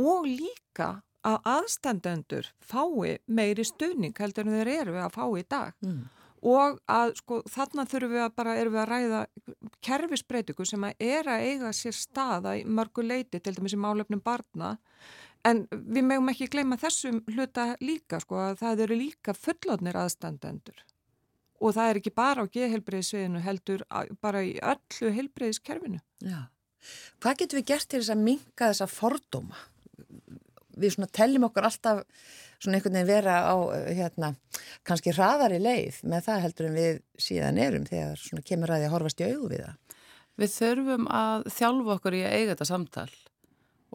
[0.00, 0.90] og líka
[1.24, 5.72] að aðstandendur fái meiri stuðning heldur en þeir eru að fá í dag.
[5.84, 6.04] Mm
[6.44, 9.20] og að sko þarna þurfum við að bara erum við að ræða
[9.84, 14.20] kerfisbreytingu sem að er að eiga sér staða í mörgu leiti til dæmis í málefnum
[14.24, 14.74] barna
[15.44, 20.84] en við mögum ekki gleyma þessum hluta líka sko að það eru líka fullotnir aðstandendur
[21.64, 23.84] og það er ekki bara á geðhelbreyðisviðinu heldur
[24.24, 26.00] bara í öllu helbreyðiskerfinu.
[26.24, 26.40] Já,
[27.22, 29.60] hvað getur við gert til þess að minka þessa fordóma?
[30.74, 32.02] Við svona tellim okkur alltaf
[32.58, 33.54] svona einhvern veginn vera á
[33.94, 34.32] hérna,
[34.86, 38.88] kannski hraðari leið með það heldur en við síðan erum þegar svona kemur að því
[38.88, 40.00] að horfast í auðu við það.
[40.34, 43.10] Við þurfum að þjálfa okkur í að eiga þetta samtal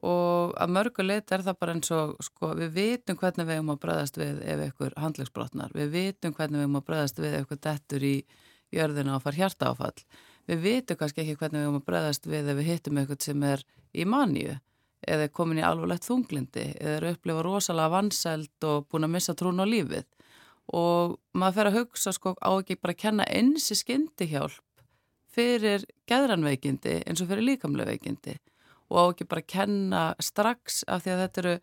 [0.05, 3.81] og að mörguleit er það bara eins og sko, við vitum hvernig við erum að
[3.83, 7.61] bregðast við ef einhver handlegsbrotnar, við vitum hvernig við erum að bregðast við ef einhver
[7.67, 8.15] dettur í
[8.75, 10.05] jörðina og far hjarta áfall.
[10.49, 13.43] Við vitum kannski ekki hvernig við erum að bregðast við ef við hittum eitthvað sem
[13.49, 14.55] er í manju
[15.09, 19.35] eða er komin í alvarlegt þunglindi eða er upplifa rosalega vansælt og búin að missa
[19.35, 20.07] trún á lífið.
[20.79, 24.63] Og maður fer að hugsa sko á ekki bara að kenna einsi skyndi hjálp
[25.33, 28.35] fyrir geðranveikindi eins og fyrir líkamlega veikindi
[28.89, 31.57] og á ekki bara að kenna strax af því að þetta eru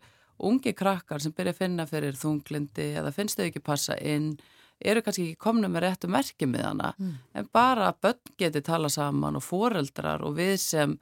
[0.47, 4.35] ungi krakkar sem byrja að finna fyrir þunglindi eða finnst þau ekki passa inn
[4.77, 7.13] eru kannski ekki komna með réttu merki með hana mm.
[7.39, 10.97] en bara að börn geti tala saman og foreldrar og við sem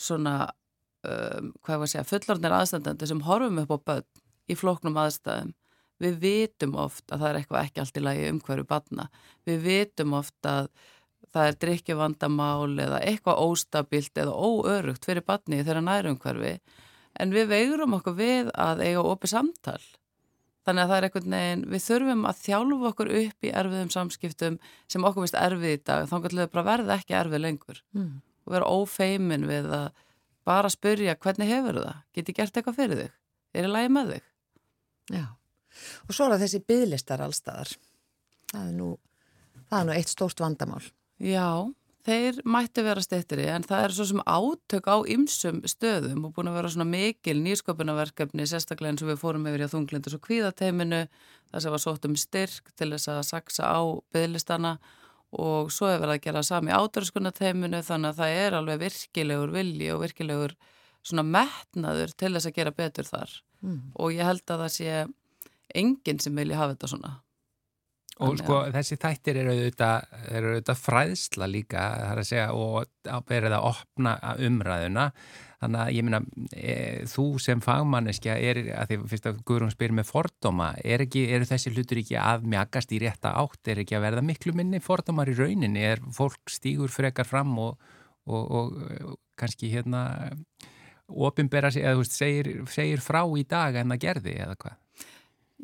[0.00, 0.36] svona
[1.04, 4.08] um, hvað var að segja, fullorðnir aðstandandi sem horfum upp á börn
[4.50, 5.52] í floknum aðstæðum
[6.00, 9.10] við vitum oft að það er eitthvað ekki allt í lagi umhverju barna
[9.48, 10.70] við vitum oft að
[11.34, 16.58] það er drikkjavandamál eða eitthvað óstabilt eða óörugt fyrir barni þegar næru umhverfi
[17.20, 19.80] en við veigurum okkur við að eiga opið samtal.
[20.66, 24.58] Þannig að það er eitthvað neginn, við þurfum að þjálfa okkur upp í erfiðum samskiptum
[24.92, 27.80] sem okkur vist erfið í dag, þá kannski bara verða ekki erfið lengur.
[27.96, 28.18] Mm.
[28.46, 29.88] og vera ófeimin við að
[30.48, 33.12] bara spyrja hvernig hefur það, geti gert eitthvað fyrir þig,
[33.54, 34.24] er það lægi með þig?
[35.10, 35.26] Já,
[36.06, 37.74] og svo er það þessi bygglistar allstaðar,
[38.52, 38.88] það er nú,
[39.68, 40.82] það er nú eitt stórt vandamál.
[41.20, 41.68] Já,
[42.06, 46.48] þeir mætti vera stittri en það er svo sem átök á ymsum stöðum og búin
[46.48, 50.24] að vera svona mikil nýsköpunarverkefni, sérstaklega eins og við fórum yfir í að þunglindus og
[50.24, 51.02] kvíðateiminu,
[51.52, 53.80] það sem var sótt um styrk til þess að saksa á
[54.16, 54.78] bygglistana
[55.30, 59.92] og svo er verið að gera sami átröskunarteiminu þannig að það er alveg virkilegur vilji
[59.94, 60.56] og virkilegur
[61.06, 63.80] svona metnaður til þess að gera betur þar mm.
[63.94, 64.96] og ég held að það sé
[65.80, 67.12] enginn sem vilja hafa þetta svona
[68.20, 71.84] Og sko þessi þættir eru auðvitað, eru auðvitað fræðsla líka,
[72.26, 72.90] segja, og
[73.28, 74.16] verið að opna
[74.48, 75.06] umræðuna.
[75.60, 76.20] Þannig að ég minna,
[76.56, 76.74] e,
[77.10, 81.48] þú sem fagmanneskja er, að því fyrst að Guðrún spyrir með fordóma, er ekki, eru
[81.48, 85.28] þessi hlutur ekki að mjagast í rétta átt, er ekki að verða miklu minni fordómar
[85.28, 87.92] í rauninni, er fólk stígur frekar fram og,
[88.24, 90.06] og, og kannski hérna
[91.10, 94.78] ofinbera sig, eða þú veist, segir, segir frá í dag en það gerði eða hvað?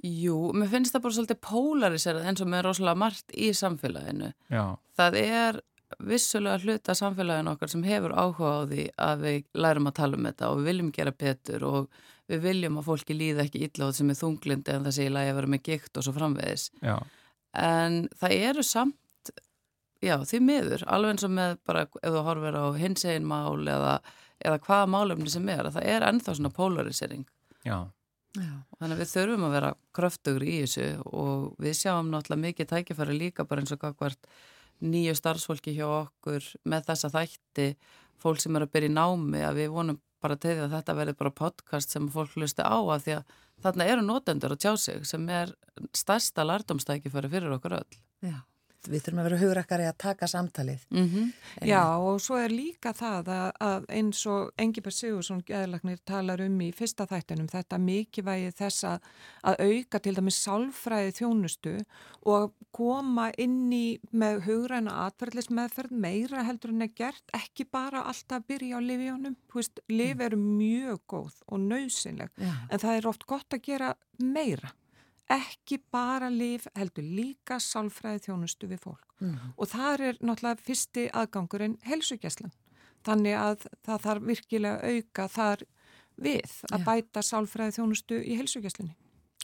[0.04, 4.32] Jú, mér finnst það bara svolítið pólariserað eins og með rosalega margt í samfélaginu.
[4.52, 4.64] Já.
[4.98, 5.60] Það er
[6.02, 10.28] vissulega hluta samfélaginu okkar sem hefur áhuga á því að við lærum að tala um
[10.28, 13.88] þetta og við viljum gera betur og við viljum að fólki líða ekki illa á
[13.88, 16.14] þetta sem er þunglindi en það sé í lagi að vera með gikt og svo
[16.16, 16.68] framvegis.
[16.82, 16.96] Já.
[17.56, 19.32] En það eru samt
[20.04, 23.98] já, því miður, alveg eins og með bara ef þú horfir á hinsegin mál eða,
[24.44, 27.24] eða hvaða málumni sem er, að það er ennþá svona polarisering.
[27.66, 27.78] Já.
[28.36, 28.52] Já.
[28.78, 33.16] Þannig að við þurfum að vera kröftugur í þessu og við sjáum náttúrulega mikið tækifæri
[33.16, 34.28] líka bara eins og kakvart
[34.84, 37.68] nýju starfsfólki hjá okkur með þessa þætti,
[38.20, 40.96] fólk sem er að byrja í námi að við vonum bara til því að þetta
[40.98, 43.34] verði bara podcast sem fólk hlusti á að því að
[43.64, 45.54] þarna eru notendur að tjá sig sem er
[45.96, 47.98] stærsta lardomstækifæri fyrir okkur öll.
[48.24, 48.38] Já.
[48.90, 50.86] Við þurfum að vera hugrakkari að taka samtalið.
[50.90, 51.32] Mm -hmm.
[51.66, 56.60] Já og svo er líka það að, að eins og Engibert Sigursson geðlagnir talar um
[56.60, 59.00] í fyrsta þættinum þetta mikilvægi þess að,
[59.42, 61.74] að auka til dæmis sálfræði þjónustu
[62.26, 68.46] og koma inn í með hugræna atverðlismeðferð meira heldur en er gert, ekki bara alltaf
[68.48, 73.54] byrja á livjónum, veist, liv eru mjög góð og nöðsynleg en það er oft gott
[73.54, 74.74] að gera meira
[75.32, 79.54] ekki bara lif heldur líka sálfræði þjónustu við fólk mm.
[79.56, 82.54] og það er náttúrulega fyrsti aðgangurinn helsugjæslan
[83.06, 85.66] þannig að það þarf virkilega auka þar
[86.16, 86.86] við að Já.
[86.86, 88.96] bæta sálfræði þjónustu í helsugjæslinni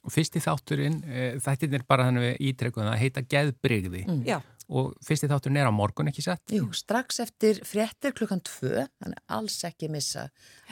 [0.03, 4.49] Og fyrsti þátturinn, e, þættin er bara þannig við ítrekkuðum að heita geðbrygði mm.
[4.75, 6.43] og fyrsti þátturinn er á morgun ekki sett?
[6.51, 10.25] Jú, strax eftir fréttir klukkan tvö, þannig alls ekki missa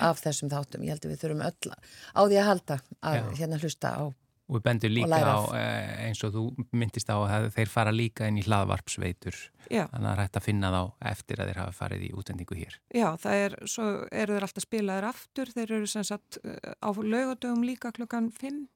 [0.03, 3.23] af þessum þáttum, ég held að við þurfum öll á því að halda að Já.
[3.39, 4.05] hérna hlusta á
[4.51, 6.43] Og við bendum líka á, eh, eins og þú
[6.75, 9.37] myndist á að þeir fara líka inn í hlaðvarpsveitur.
[9.71, 9.85] Já.
[9.87, 10.83] Þannig að það er hægt að finna þá
[11.13, 12.79] eftir að þeir hafa farið í útendingu hér.
[12.91, 15.55] Já, það er, svo eru þeir alltaf spilaðir aftur.
[15.55, 18.67] Þeir eru sem sagt eh, á laugadögum líka klukkan 5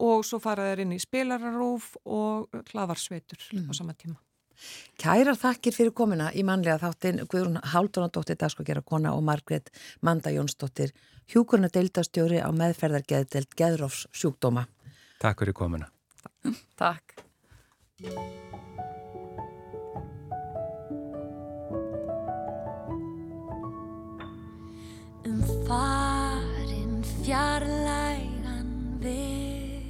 [0.00, 3.66] og svo fara þeir inn í spilararúf og hlaðvarpsveitur mm.
[3.66, 4.20] á sama tíma.
[5.00, 9.70] Kærar þakkir fyrir komina í manlega þáttin Guðrún Háldunadóttir dagskokera kona og Margret
[10.04, 10.92] Manda Jónsdóttir
[11.32, 14.66] hjúkurna deildastjóri á meðferðargeðdelt Geðrófs sjúkdóma.
[15.20, 15.86] Takk fyrir komuna.
[16.80, 17.12] Takk.
[25.28, 28.70] Um farin fjarlægan
[29.02, 29.84] veg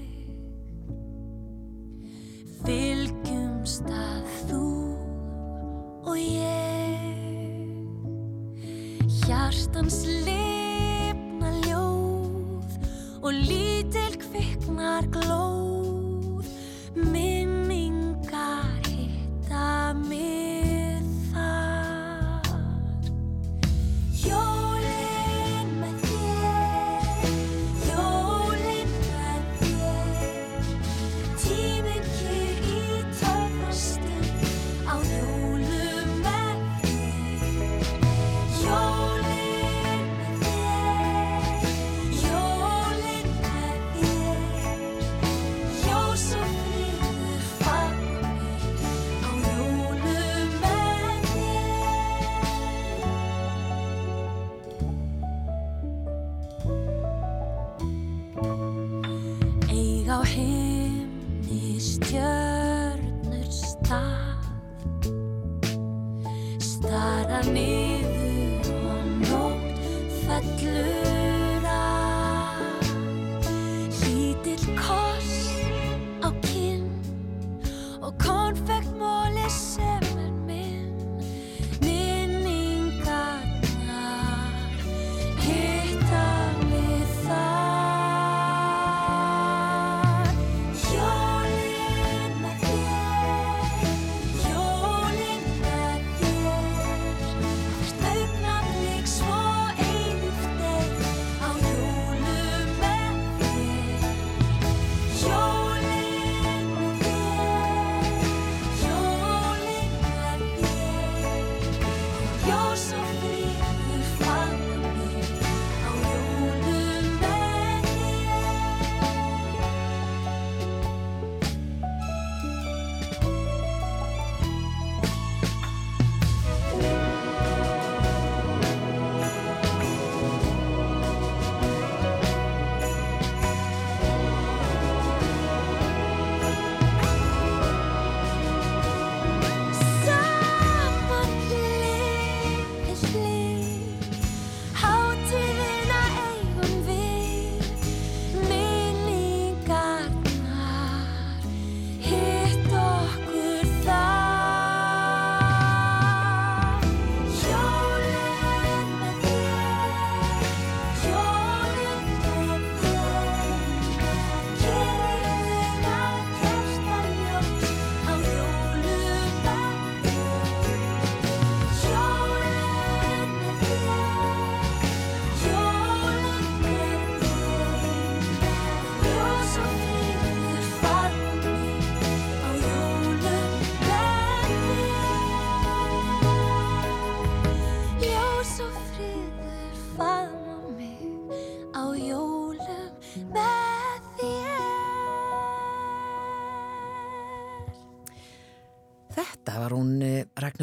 [2.66, 4.66] Fylgjumst að þú
[6.10, 7.06] og ég
[9.22, 10.39] Hjartans lifna
[14.90, 15.49] not close.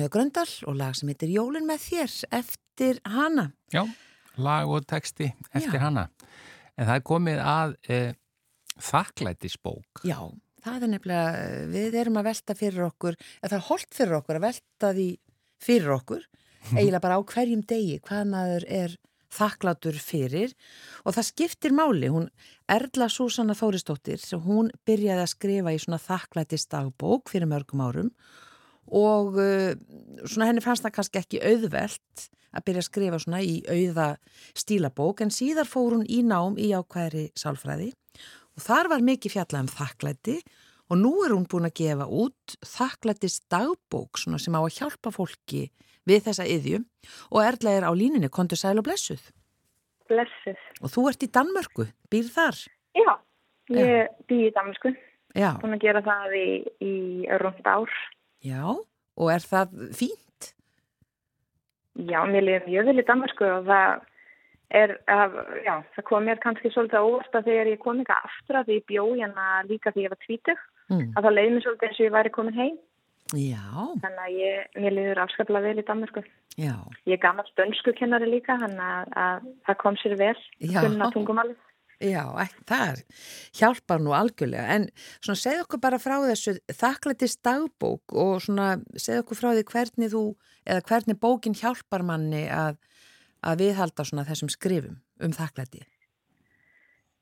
[0.07, 3.51] Eh, Ragnhjóður Gröndal og lag sem heitir Jólin með þér eftir hana.
[3.71, 3.83] Já,
[4.37, 5.83] lag og texti eftir Já.
[5.87, 6.09] hana.
[6.77, 8.15] En það er komið að e,
[8.77, 10.03] þakklætisbók.
[10.05, 10.29] Já,
[10.63, 14.35] það er nefnilega, við erum að velta fyrir okkur, eða það er holdt fyrir okkur
[14.35, 15.09] að velta því
[15.57, 16.23] fyrir okkur,
[16.77, 18.97] eiginlega bara á hverjum degi hvað maður er
[19.27, 20.53] þakklátur fyrir
[21.03, 22.29] og það skiptir máli, hún
[22.71, 28.13] Erla Súsanna Þóristóttir, hún byrjaði að skrifa í svona þakklætist dagbók fyrir mörgum árum
[28.87, 29.73] og uh,
[30.25, 34.07] svona henni fannst það kannski ekki auðvelt að byrja að skrifa svona í auða
[34.57, 37.91] stílabók en síðar fór hún í nám í ákvæðri sálfræði
[38.57, 40.37] og þar var mikið fjallað um þakklæti
[40.87, 45.11] og nú er hún búin að gefa út þakklætist dagbók svona sem á að hjálpa
[45.11, 45.67] fólki
[46.07, 46.79] við þessa yðju
[47.35, 49.21] og Erla er á línunni, kontur sæl og blessuð
[50.07, 50.59] Blessuð.
[50.79, 52.63] og þú ert í Danmörku, býr þar
[52.97, 53.13] Já,
[53.75, 54.93] ég býð í.
[55.37, 56.47] Já, Búin að gera það í,
[56.81, 56.93] í
[57.41, 57.91] rúnd ár.
[58.45, 58.61] Já,
[59.17, 60.51] og er það fínt?
[61.97, 64.01] Já, mér liður mjög vel í Damasku og það
[64.77, 68.59] er, að, já, það kom mér kannski svolítið óvart að þegar ég kom eitthvað aftur
[68.59, 71.09] að því ég bjó hérna líka því ég var tvítug, Mm.
[71.19, 72.75] að það leiði mér svolítið eins og ég væri komin heim.
[73.35, 73.63] Já,
[73.99, 76.21] Þannig að ég, mér liður afskaplega vel í Damasku.
[76.55, 80.79] já, Ég er gammal dönsku kennari líka, þannig að, að það kom sér vel, Já.
[80.85, 81.57] kunna tungumálið.
[82.03, 83.01] Já, ekki, það
[83.57, 84.87] hjálpar nú algjörlega en
[85.17, 90.13] svona segð okkur bara frá þessu þakklætist dagbók og svona segð okkur frá því hvernig
[90.13, 90.23] þú
[90.67, 92.79] eða hvernig bókin hjálpar manni að,
[93.41, 95.83] að viðhalda svona þessum skrifum um þakklæti.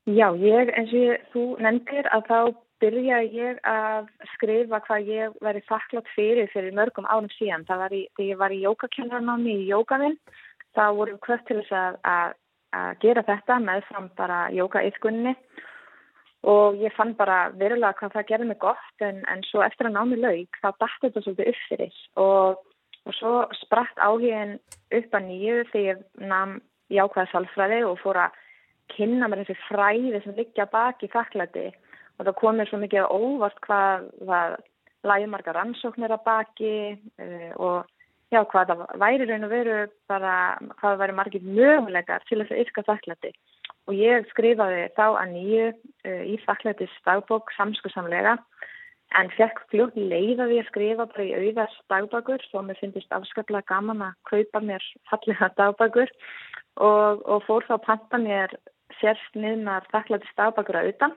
[0.06, 2.38] Já, ég, eins og ég, þú nefndir að þá
[2.82, 7.64] byrja ég að skrifa hvað ég væri þakklátt fyrir fyrir mörgum árum síðan.
[7.66, 10.18] Það var í, þegar ég var í jókakennanámi í jókavinn,
[10.76, 12.36] þá vorum kvött til þess að, að,
[12.76, 15.34] að gera þetta með fram bara jókaiðkunni
[16.46, 19.96] og ég fann bara verulega hvað það gerði mig gott en, en svo eftir að
[19.96, 22.00] námi laug þá dætti þetta svolítið upp fyrir.
[22.22, 22.60] Og,
[23.06, 24.56] og svo spratt áhugin
[24.94, 26.58] upp að nýju þegar ég nam
[26.92, 28.38] jákvæða sálfræði og fór að
[28.94, 31.66] kynna mér þessi fræði sem liggja baki þakklæti.
[32.16, 34.56] Og það kom mér svo mikið óvart hvað það
[35.06, 37.95] lægi margar rannsóknir að baki uh, og
[38.32, 39.76] já, hvað það væri raun og veru
[40.10, 40.34] bara,
[40.78, 43.32] hvað það væri margir möguleikar til þess að yrka þakklæti.
[43.86, 48.36] Og ég skrifaði þá að nýju uh, í þakklætis dagbók samskusamlega
[49.16, 53.68] en fekk fljótt leið að ég skrifa bara í auðast dagbækur þó mér finnist afskaplega
[53.70, 56.10] gaman að kaupa mér fallega dagbækur
[56.82, 58.56] og, og fór þá að panta mér
[58.98, 61.14] sérst niðnar þakklæti dagbækur að utan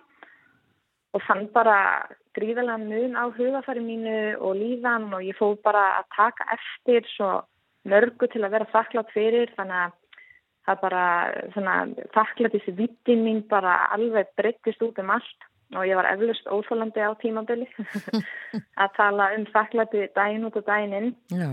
[1.13, 1.77] og fann bara
[2.37, 7.31] gríðalega mun á hugafæri mínu og líðan og ég fóð bara að taka eftir svo
[7.89, 9.95] mörgu til að vera þakklátt fyrir þannig að
[10.67, 11.05] það bara
[11.53, 11.75] svona
[12.13, 15.47] þakklætis vittin mín bara alveg breyttist út um allt
[15.77, 17.67] og ég var eflust óþólandi á tímabili
[18.81, 21.11] að tala um þakklæti daginn út og daginn inn.
[21.29, 21.49] Já,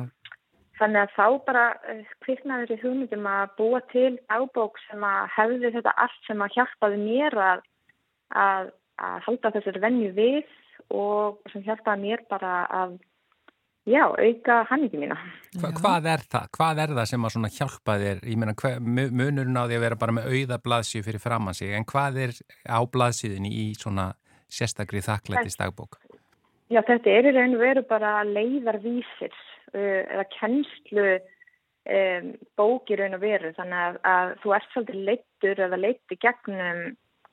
[0.77, 5.71] Þannig að þá bara eh, kviknaði þessi hugmyndum að búa til ábók sem að hefði
[5.79, 7.63] þetta allt sem að hjálpaði mér að,
[8.37, 8.69] að,
[9.03, 10.55] að halda þessari venju við
[10.95, 12.97] og sem hjálpaði mér bara að
[13.87, 15.17] já, auka hanningi mína.
[15.61, 16.49] Hva, hvað er það?
[16.59, 18.23] Hvað er það sem að hjálpa þér?
[18.27, 18.55] Ég meina,
[18.89, 22.35] munurinn á því að vera bara með auða blaðsíu fyrir framann sig, en hvað er
[22.67, 24.11] á blaðsíðinni í svona
[24.51, 26.01] sérstakri þakklættis dagbók?
[26.73, 29.35] Já, þetta er í raun og veru bara leiðarvísir
[29.75, 35.05] uh, eða kennslu um, bók í raun og veru þannig að, að þú ert svolítið
[35.11, 36.81] leittur eða leittur gegnum,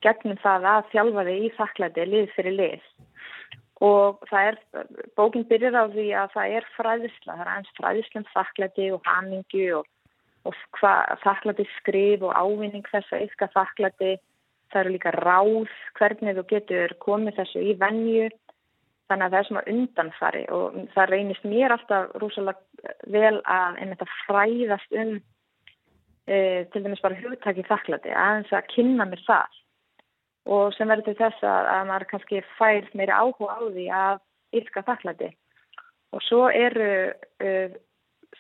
[0.04, 2.86] gegnum það að þjálfa þig í þakklæti lið fyrir lið.
[3.84, 4.60] Og það er,
[5.18, 9.80] bókin byrjar á því að það er fræðisla, það er eins fræðislum þakklæti og hamingju
[9.80, 9.89] og,
[10.47, 10.60] og
[11.24, 14.14] þakklæti skrif og ávinning þess að yfka þakklæti.
[14.72, 18.30] Það eru líka ráð hvernig þú getur komið þessu í venju.
[19.12, 24.06] Þannig að það er svona undanfari og það reynist mér alltaf rúsalega vel að einmitt
[24.06, 25.12] að fræðast um
[26.24, 26.38] e,
[26.72, 29.60] til dæmis bara hugtaki þakklæti aðeins að kynna mér það
[30.45, 34.21] og sem verður til þess að, að maður kannski fær meiri áhuga á því að
[34.59, 35.29] ylka þakklæti.
[36.13, 37.75] Og svo eru uh,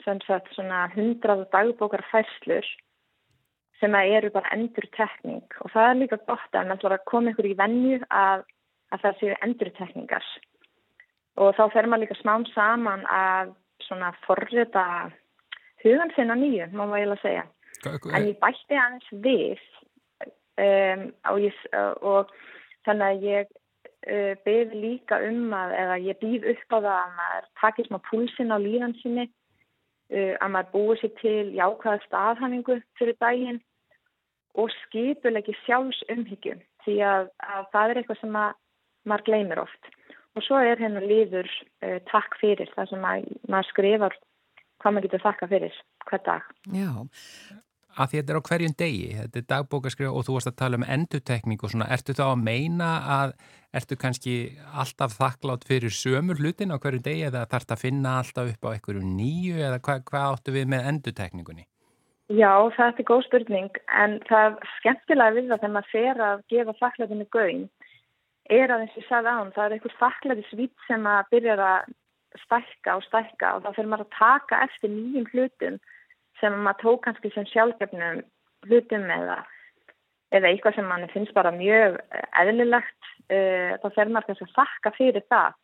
[0.03, 2.67] sem sagt svona hundrað dagbókar færslur
[3.79, 7.57] sem eru bara endur tekning og það er líka gott að að koma ykkur í
[7.59, 8.45] venju að,
[8.93, 10.27] að það séu endur tekningar
[11.41, 13.53] og þá fer maður líka smám saman að
[13.87, 14.85] svona forrita
[15.83, 17.45] hugan sinna nýju, má maður eiginlega segja.
[18.15, 19.63] En ég bætti aðeins við
[20.61, 21.05] um,
[21.41, 21.59] ég,
[22.01, 22.31] og
[22.85, 27.15] þannig að ég uh, byð líka um að eða ég býð upp á það að
[27.19, 32.79] maður takir smá púlsinn á líðan sinni uh, að maður búið sér til jákvæða staðhanningu
[32.99, 33.61] fyrir daginn
[34.53, 38.59] og skipulegi sjálfs umhyggjum því að, að það er eitthvað sem að,
[39.09, 39.91] maður gleymir oft
[40.33, 44.17] og svo er hérna líður uh, takk fyrir það sem að, maður skrifar
[44.83, 45.77] hvað maður getur þakka fyrir
[46.09, 46.47] hver dag.
[46.75, 46.89] Já,
[47.93, 50.79] að því þetta er á hverjum degi, þetta er dagbókaskrif og þú varst að tala
[50.79, 53.35] um endutekning og svona, ertu þá að meina að
[53.73, 54.35] ertu kannski
[54.81, 58.67] alltaf þakklátt fyrir sömur hlutin á hverjum degi eða þarf þetta að finna alltaf upp
[58.69, 61.65] á einhverju nýju eða hva, hvað áttu við með endutekningunni?
[62.33, 66.45] Já, það er góð spurning en það er skemmtilega við það þegar maður fer að
[66.53, 67.65] gefa þakklætinu gauðin
[68.51, 71.57] er að eins og ég sagði án, það er einhver þakklæti svít sem að byrja
[71.67, 71.91] að
[72.43, 75.77] stækka og stækka og þá fyrir maður að taka eftir nýjum hlutum
[76.41, 78.21] sem maður tók kannski sem sjálfgefnum
[78.67, 79.39] hlutum eða,
[80.33, 81.99] eða eitthvað sem mann finnst bara mjög
[82.41, 85.57] eðlilegt uh, þá fer maður kannski að þakka fyrir það.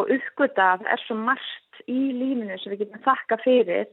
[0.00, 3.90] Og uppgöta að það er svo margt í lífinu sem við getum þakka fyrir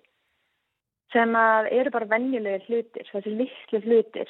[1.13, 4.29] sem að eru bara venjulegi hlutir, þessi litlu hlutir.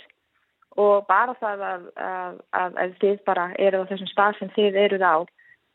[0.80, 4.80] Og bara það að, að, að, að þið bara eru á þessum stað sem þið
[4.86, 5.16] eruð á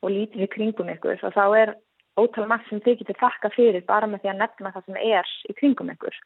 [0.04, 1.74] og lítið í kringum ykkur og þá er
[2.20, 5.34] ótal margt sem þið getur þakka fyrir bara með því að nefna það sem er
[5.50, 6.16] í kringum ykkur.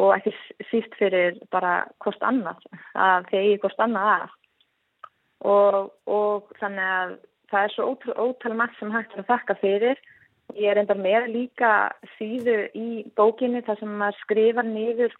[0.00, 0.32] Og ekki
[0.70, 2.62] síst fyrir bara kost annað
[2.94, 4.36] að þið eigi kost annað að.
[5.50, 5.76] Og,
[6.10, 7.16] og þannig að
[7.50, 10.02] það er svo ótal, ótal margt sem hægt að þakka fyrir.
[10.58, 11.72] Ég er enda með líka
[12.16, 15.14] síðu í bókinni þar sem maður skrifar niður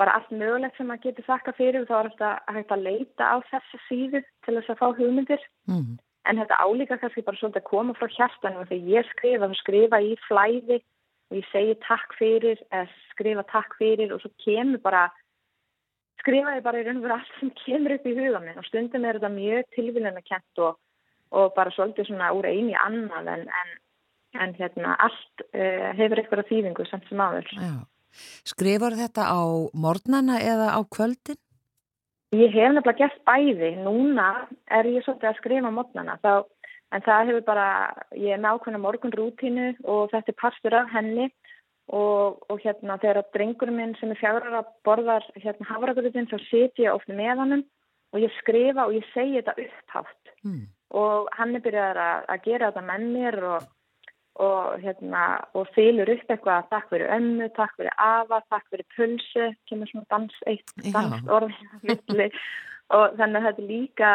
[0.00, 3.26] bara allt mögulegt sem maður getur þakka fyrir og þá er þetta hægt að leita
[3.28, 5.42] á þessa síðu til þess að fá hugmyndir.
[5.68, 5.98] Mm.
[6.28, 9.60] En þetta álíka kannski bara svolítið að koma frá hjartanum og þegar ég skrifa, þá
[9.62, 10.78] skrifa í flæði
[11.30, 12.60] og ég segi takk fyrir
[13.12, 15.06] skrifa takk fyrir og svo kemur bara
[16.20, 18.66] skrifa ég bara í raun og veru allt sem kemur upp í huga minn og
[18.68, 20.80] stundum er þetta mjög tilvíðan að kent og,
[21.36, 23.76] og bara svolítið svona úr eini annað en, en,
[24.44, 27.54] en hérna allt uh, hefur eitthvað þýðingu samt sem aður.
[28.48, 29.40] Skrifar þetta á
[29.72, 31.40] morgnana eða á kvöldin?
[32.30, 33.70] Ég hef nefnilega gert bæði.
[33.82, 34.30] Núna
[34.70, 36.18] er ég svolítið að skrifa mótnana.
[36.90, 37.66] En það hefur bara,
[38.18, 41.28] ég er með ákveðna morgunrútínu og þetta er parstur af henni
[41.90, 46.86] og, og hérna þegar drengurinn minn sem er fjagra að borðar hérna hafragrutinn þá setjum
[46.86, 47.64] ég ofni með hannum
[48.10, 50.34] og ég skrifa og ég segi þetta upphátt.
[50.46, 50.64] Mm.
[51.02, 53.68] Og hann er byrjað að, að gera þetta með mér og
[54.40, 55.22] og hérna
[55.54, 60.08] og fylur upp eitthvað takk fyrir ömmu, takk fyrir afa, takk fyrir pulsu, kemur svona
[60.14, 61.56] dans eitt dans orð
[62.96, 64.12] og þannig að þetta er líka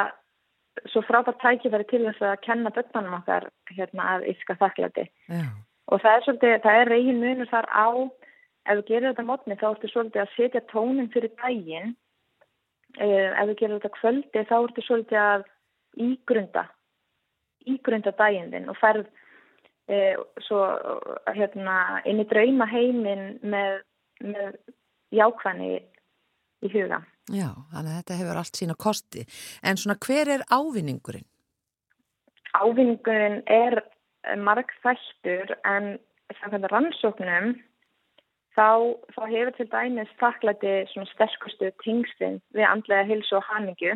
[0.92, 5.06] svo frábært tækifæri til þess að kenna börnunum okkar hérna að yfka þakklæti.
[5.88, 7.88] Og það er svolítið, það er reygin munur þar á
[8.66, 11.94] ef við gerum þetta mótni þá ertu svolítið að setja tónin fyrir daginn.
[12.98, 15.46] Ef við gerum þetta kvöldi þá ertu svolítið að
[16.06, 16.66] ígrunda
[17.70, 19.25] ígrunda daginn þinn og ferð e,
[20.46, 20.62] svo
[21.36, 23.84] hérna inn í drauma heiminn með,
[24.26, 24.56] með
[25.14, 25.76] jákvæðni
[26.66, 27.04] í huga.
[27.34, 29.26] Já, þannig að þetta hefur allt sína kosti.
[29.66, 31.26] En svona hver er ávinningurinn?
[32.56, 33.82] Ávinningurinn er
[34.42, 35.96] marg þættur en
[36.40, 37.56] samkvæmlega rannsóknum
[38.56, 43.96] þá, þá hefur til dæmis þakklæti svona sterkustu tingstin við andlega hilsu og hamingu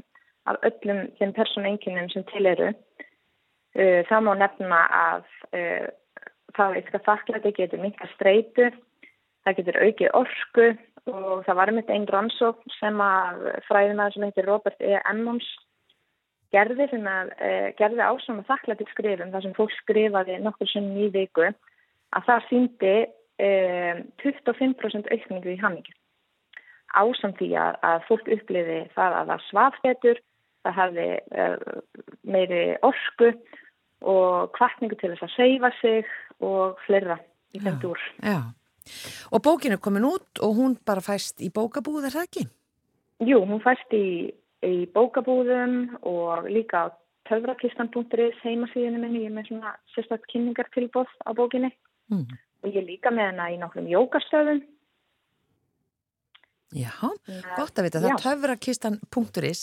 [0.50, 2.72] af öllum þeim persónuenginum sem til eru.
[3.78, 5.88] Uh, það má nefna að uh,
[6.58, 8.72] það eitthvað þakklæti getur minka streitu,
[9.46, 10.70] það getur aukið orku
[11.10, 14.96] og það var mitt einn rannsókn sem að fræðinaður sem heitir Robert E.
[15.12, 15.46] Emmons
[16.50, 21.46] gerði, uh, gerði ásum að þakklæti skrifum þar sem fólk skrifaði nokkur sem í viku
[21.46, 22.98] að það síndi
[23.40, 25.94] 25% aukningu í hamingu.
[26.98, 30.20] Ásam því að, að fólk uppliði það að það svaf betur,
[30.66, 31.08] það hafði
[32.30, 33.32] meiri orku
[34.10, 36.06] og kvartningu til þess að seifa sig
[36.40, 37.20] og fleira
[37.56, 38.00] í þeim dúr.
[38.24, 38.40] Já,
[39.34, 42.46] og bókin er komin út og hún bara fæst í bókabúð, er það ekki?
[43.28, 44.32] Jú, hún fæst í,
[44.64, 46.94] í bókabúðum og líka á
[47.30, 51.72] töfrakistan.is heimasíðinu minni, ég er með svona sérstaklega kynningartilbóð á bókinni
[52.10, 52.26] Mm.
[52.64, 54.64] og ég er líka með hana í nokkrum jókastöðum.
[56.76, 56.92] Já,
[57.58, 58.16] gott að vita, það Já.
[58.16, 59.62] er töfrakistan.is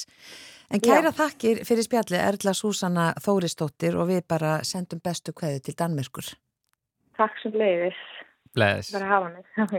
[0.75, 5.75] En kæra þakkir fyrir spjalli Erla Súsanna Þóristóttir og við bara sendum bestu kveðu til
[5.79, 6.27] Danmerkur.
[7.17, 8.01] Takk sem leiðis
[8.51, 8.91] Bless.
[8.91, 9.45] fyrir að hafa mig.
[9.67, 9.77] Ok,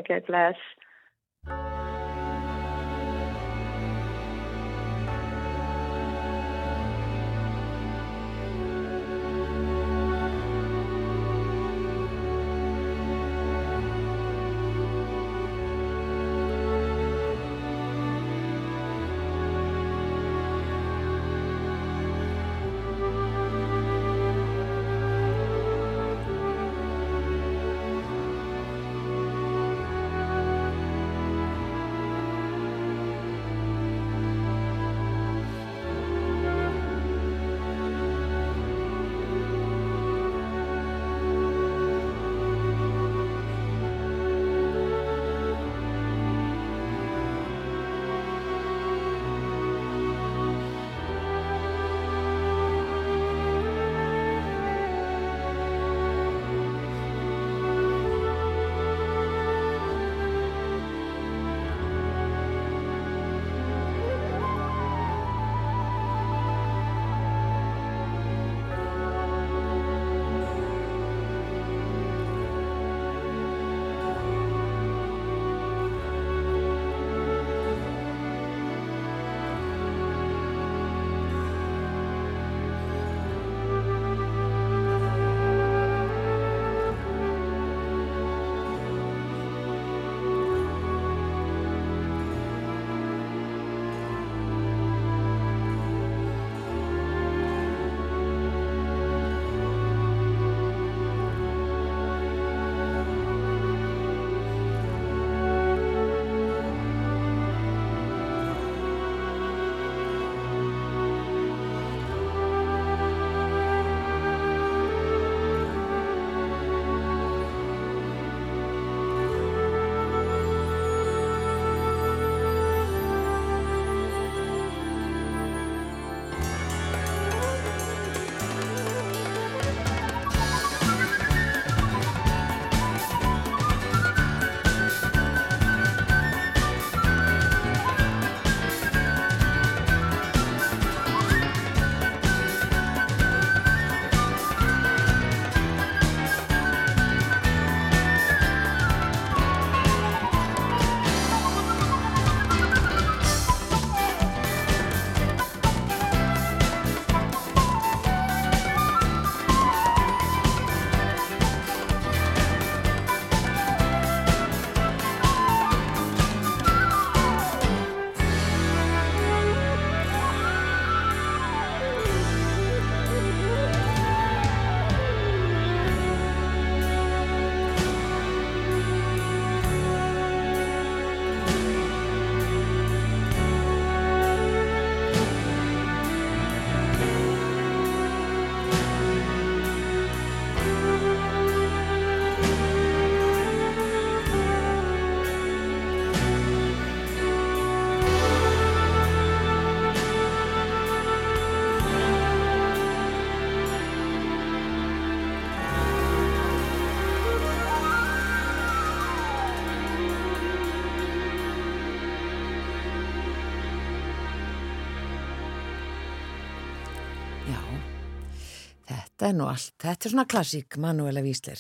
[219.30, 221.60] er nú allt, þetta er svona klassík Manuela Vísler,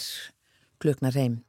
[0.81, 1.39] kluknar heim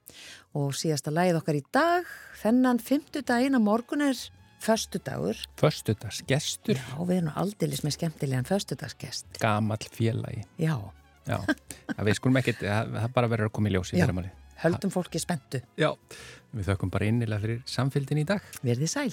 [0.56, 2.08] og síðasta lagið okkar í dag,
[2.40, 4.18] þennan fymtudaginn á morgun er
[4.64, 5.38] föstudagur.
[5.60, 9.38] Föstudagsgestur, Já, við erum aldeilis með skemmtilegan föstudagsgest.
[9.38, 10.44] gamall félagi.
[10.58, 10.74] Já,
[11.28, 11.38] Já,
[12.02, 14.06] við skulum ekkert, það, bara verður að koma í ljós í Já.
[14.64, 15.60] höldum fólki spentu.
[15.78, 15.92] Já,
[16.56, 18.42] við þökkum bara innilega fyrir samfélgin í dag.
[18.64, 19.12] Verðið sæl.